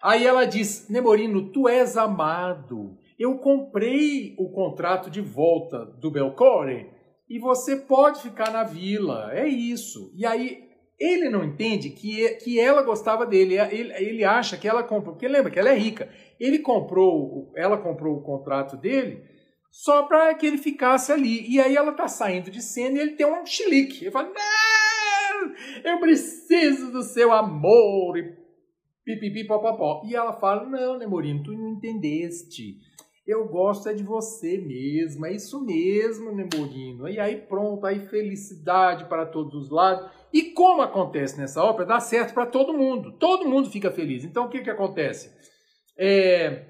Aí 0.00 0.24
ela 0.24 0.44
diz, 0.44 0.88
Nemorino, 0.88 1.50
tu 1.50 1.68
és 1.68 1.96
amado. 1.96 2.96
Eu 3.18 3.36
comprei 3.38 4.36
o 4.38 4.48
contrato 4.50 5.10
de 5.10 5.20
volta 5.20 5.84
do 5.84 6.08
Belcore 6.08 6.86
e 7.28 7.40
você 7.40 7.74
pode 7.74 8.22
ficar 8.22 8.52
na 8.52 8.62
vila. 8.62 9.28
É 9.32 9.48
isso. 9.48 10.12
E 10.14 10.24
aí 10.24 10.70
ele 10.98 11.28
não 11.28 11.42
entende 11.42 11.90
que, 11.90 12.28
que 12.36 12.60
ela 12.60 12.82
gostava 12.82 13.26
dele. 13.26 13.58
Ele, 13.58 13.92
ele 13.94 14.24
acha 14.24 14.56
que 14.56 14.68
ela 14.68 14.84
comprou, 14.84 15.14
porque 15.14 15.26
lembra 15.26 15.50
que 15.50 15.58
ela 15.58 15.70
é 15.70 15.76
rica. 15.76 16.08
Ele 16.38 16.60
comprou, 16.60 17.52
ela 17.56 17.76
comprou 17.76 18.16
o 18.16 18.22
contrato 18.22 18.76
dele 18.76 19.28
só 19.70 20.02
para 20.02 20.34
que 20.34 20.46
ele 20.46 20.58
ficasse 20.58 21.12
ali. 21.12 21.48
E 21.48 21.60
aí 21.60 21.76
ela 21.76 21.92
tá 21.92 22.08
saindo 22.08 22.50
de 22.50 22.60
cena 22.60 22.98
e 22.98 23.00
ele 23.00 23.12
tem 23.12 23.26
um 23.26 23.46
chilique. 23.46 24.04
Ele 24.04 24.10
fala, 24.10 24.28
não, 24.28 25.54
eu 25.84 26.00
preciso 26.00 26.90
do 26.90 27.02
seu 27.02 27.32
amor 27.32 28.18
e 28.18 28.36
pipipi 29.04 29.44
popopó. 29.46 30.02
E 30.04 30.14
ela 30.14 30.32
fala, 30.32 30.64
não, 30.64 30.98
Nemorino, 30.98 31.44
tu 31.44 31.52
não 31.52 31.70
entendeste. 31.70 32.78
Eu 33.26 33.46
gosto 33.46 33.88
é 33.88 33.94
de 33.94 34.02
você 34.02 34.58
mesmo, 34.58 35.24
é 35.24 35.32
isso 35.32 35.64
mesmo, 35.64 36.34
Nemorino. 36.34 37.08
E 37.08 37.20
aí 37.20 37.36
pronto, 37.36 37.86
aí 37.86 38.08
felicidade 38.08 39.04
para 39.04 39.24
todos 39.24 39.54
os 39.54 39.70
lados. 39.70 40.10
E 40.32 40.50
como 40.52 40.82
acontece 40.82 41.38
nessa 41.38 41.62
ópera, 41.62 41.86
dá 41.86 42.00
certo 42.00 42.34
para 42.34 42.46
todo 42.46 42.76
mundo. 42.76 43.12
Todo 43.12 43.48
mundo 43.48 43.70
fica 43.70 43.90
feliz. 43.90 44.24
Então 44.24 44.46
o 44.46 44.48
que 44.48 44.62
que 44.62 44.70
acontece? 44.70 45.30
É, 45.96 46.69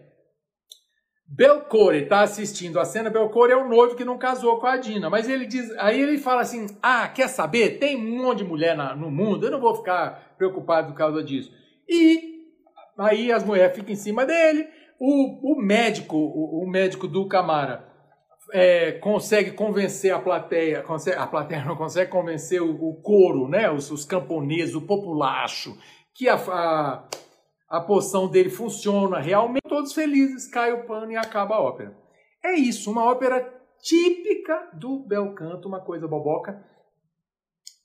Belcore 1.33 2.03
está 2.03 2.23
assistindo 2.23 2.81
a 2.81 2.85
cena. 2.85 3.09
Belcore 3.09 3.53
é 3.53 3.57
o 3.57 3.69
noivo 3.69 3.95
que 3.95 4.05
não 4.05 4.19
casou 4.19 4.59
com 4.59 4.67
a 4.67 4.77
Dina. 4.77 5.09
Mas 5.09 5.29
ele 5.29 5.47
diz, 5.47 5.71
aí 5.79 6.01
ele 6.01 6.19
fala 6.19 6.41
assim: 6.41 6.67
Ah, 6.83 7.07
quer 7.07 7.29
saber? 7.29 7.79
Tem 7.79 7.97
um 7.97 8.25
monte 8.25 8.39
de 8.39 8.45
mulher 8.45 8.77
na, 8.77 8.97
no 8.97 9.13
mundo. 9.13 9.47
Eu 9.47 9.53
não 9.53 9.61
vou 9.61 9.77
ficar 9.77 10.35
preocupado 10.37 10.89
por 10.89 10.99
causa 10.99 11.23
disso. 11.23 11.53
E 11.89 12.41
aí 12.99 13.31
as 13.31 13.45
mulheres 13.45 13.77
ficam 13.77 13.93
em 13.93 13.97
cima 13.97 14.27
dele. 14.27 14.67
O, 14.99 15.53
o 15.55 15.63
médico, 15.63 16.17
o, 16.17 16.65
o, 16.65 16.69
médico 16.69 17.07
do 17.07 17.29
Camara, 17.29 17.89
é, 18.53 18.93
consegue 18.93 19.53
convencer 19.53 20.13
a 20.13 20.19
plateia. 20.19 20.83
Consegue, 20.83 21.17
a 21.17 21.29
plateia 21.29 21.65
não 21.65 21.77
consegue 21.77 22.11
convencer 22.11 22.61
o, 22.61 22.73
o 22.73 23.01
coro, 23.01 23.49
né? 23.49 23.71
Os, 23.71 23.89
os 23.93 24.05
camponeses, 24.05 24.75
o 24.75 24.83
populacho, 24.83 25.79
que 26.13 26.29
a, 26.29 26.35
a 26.35 27.05
a 27.71 27.81
poção 27.81 28.27
dele 28.27 28.51
funciona 28.51 29.21
realmente, 29.21 29.69
todos 29.69 29.93
felizes, 29.93 30.49
cai 30.49 30.73
o 30.73 30.85
pano 30.87 31.13
e 31.13 31.17
acaba 31.17 31.55
a 31.55 31.61
ópera. 31.61 31.97
É 32.45 32.55
isso, 32.55 32.91
uma 32.91 33.05
ópera 33.05 33.49
típica 33.81 34.69
do 34.75 34.99
bel 34.99 35.33
canto, 35.35 35.69
uma 35.69 35.81
coisa 35.81 36.09
boboca. 36.09 36.61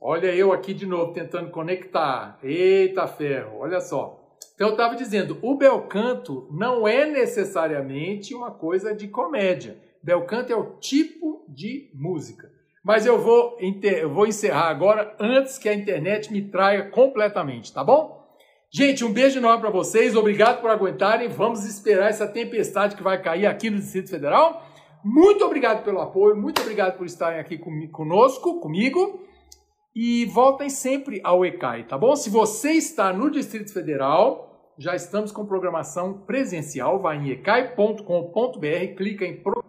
Olha 0.02 0.34
eu 0.34 0.52
aqui 0.52 0.74
de 0.74 0.88
novo 0.88 1.14
tentando 1.14 1.52
conectar. 1.52 2.40
Eita 2.42 3.08
ferro, 3.08 3.60
olha 3.60 3.80
só. 3.80 4.38
Então 4.56 4.70
eu 4.70 4.74
estava 4.74 4.96
dizendo, 4.96 5.38
o 5.42 5.56
bel 5.56 5.84
canto 5.84 6.48
não 6.52 6.88
é 6.88 7.06
necessariamente 7.06 8.34
uma 8.34 8.50
coisa 8.52 8.96
de 8.96 9.08
comédia. 9.08 9.78
Bel 10.02 10.26
canto 10.26 10.52
é 10.52 10.56
o 10.56 10.78
tipo 10.78 11.46
de 11.48 11.92
música. 11.94 12.52
Mas 12.84 13.06
eu 13.06 13.20
vou, 13.22 13.58
eu 13.60 14.10
vou 14.10 14.26
encerrar 14.26 14.70
agora 14.70 15.16
antes 15.20 15.58
que 15.58 15.70
a 15.70 15.74
internet 15.74 16.32
me 16.32 16.50
traia 16.50 16.90
completamente, 16.90 17.74
tá 17.74 17.84
bom? 17.84 18.25
Gente, 18.78 19.06
um 19.06 19.14
beijo 19.14 19.40
enorme 19.40 19.62
para 19.62 19.70
vocês. 19.70 20.18
Obrigado 20.18 20.60
por 20.60 20.70
aguentarem. 20.70 21.30
Vamos 21.30 21.64
esperar 21.64 22.10
essa 22.10 22.28
tempestade 22.28 22.98
que 22.98 23.02
vai 23.02 23.22
cair 23.22 23.46
aqui 23.46 23.70
no 23.70 23.78
Distrito 23.78 24.10
Federal. 24.10 24.68
Muito 25.02 25.46
obrigado 25.46 25.82
pelo 25.86 26.02
apoio, 26.02 26.36
muito 26.36 26.62
obrigado 26.62 26.98
por 26.98 27.06
estarem 27.06 27.40
aqui 27.40 27.58
conosco, 27.88 28.60
comigo. 28.60 29.26
E 29.96 30.26
voltem 30.26 30.70
sempre 30.70 31.22
ao 31.24 31.46
ECAI, 31.46 31.88
tá 31.88 31.98
bom? 31.98 32.18
Se 32.18 32.30
você 32.30 32.72
está 32.72 33.14
no 33.14 33.32
Distrito 33.32 33.72
Federal, 33.72 34.74
já 34.78 34.94
estamos 34.94 35.32
com 35.32 35.46
programação 35.46 36.26
presencial. 36.26 37.02
Vai 37.02 37.16
em 37.16 37.30
ecai.com.br, 37.30 38.96
clica 38.98 39.24
em. 39.24 39.42
Pro... 39.42 39.64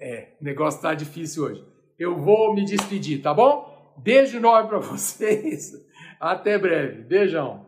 É, 0.00 0.34
o 0.40 0.44
negócio 0.44 0.78
está 0.78 0.92
difícil 0.92 1.44
hoje. 1.44 1.64
Eu 1.96 2.16
vou 2.16 2.52
me 2.52 2.64
despedir, 2.64 3.22
tá 3.22 3.32
bom? 3.32 3.94
Beijo 3.96 4.38
enorme 4.38 4.70
para 4.70 4.78
vocês. 4.82 5.70
Até 6.18 6.58
breve. 6.58 7.04
Beijão. 7.04 7.67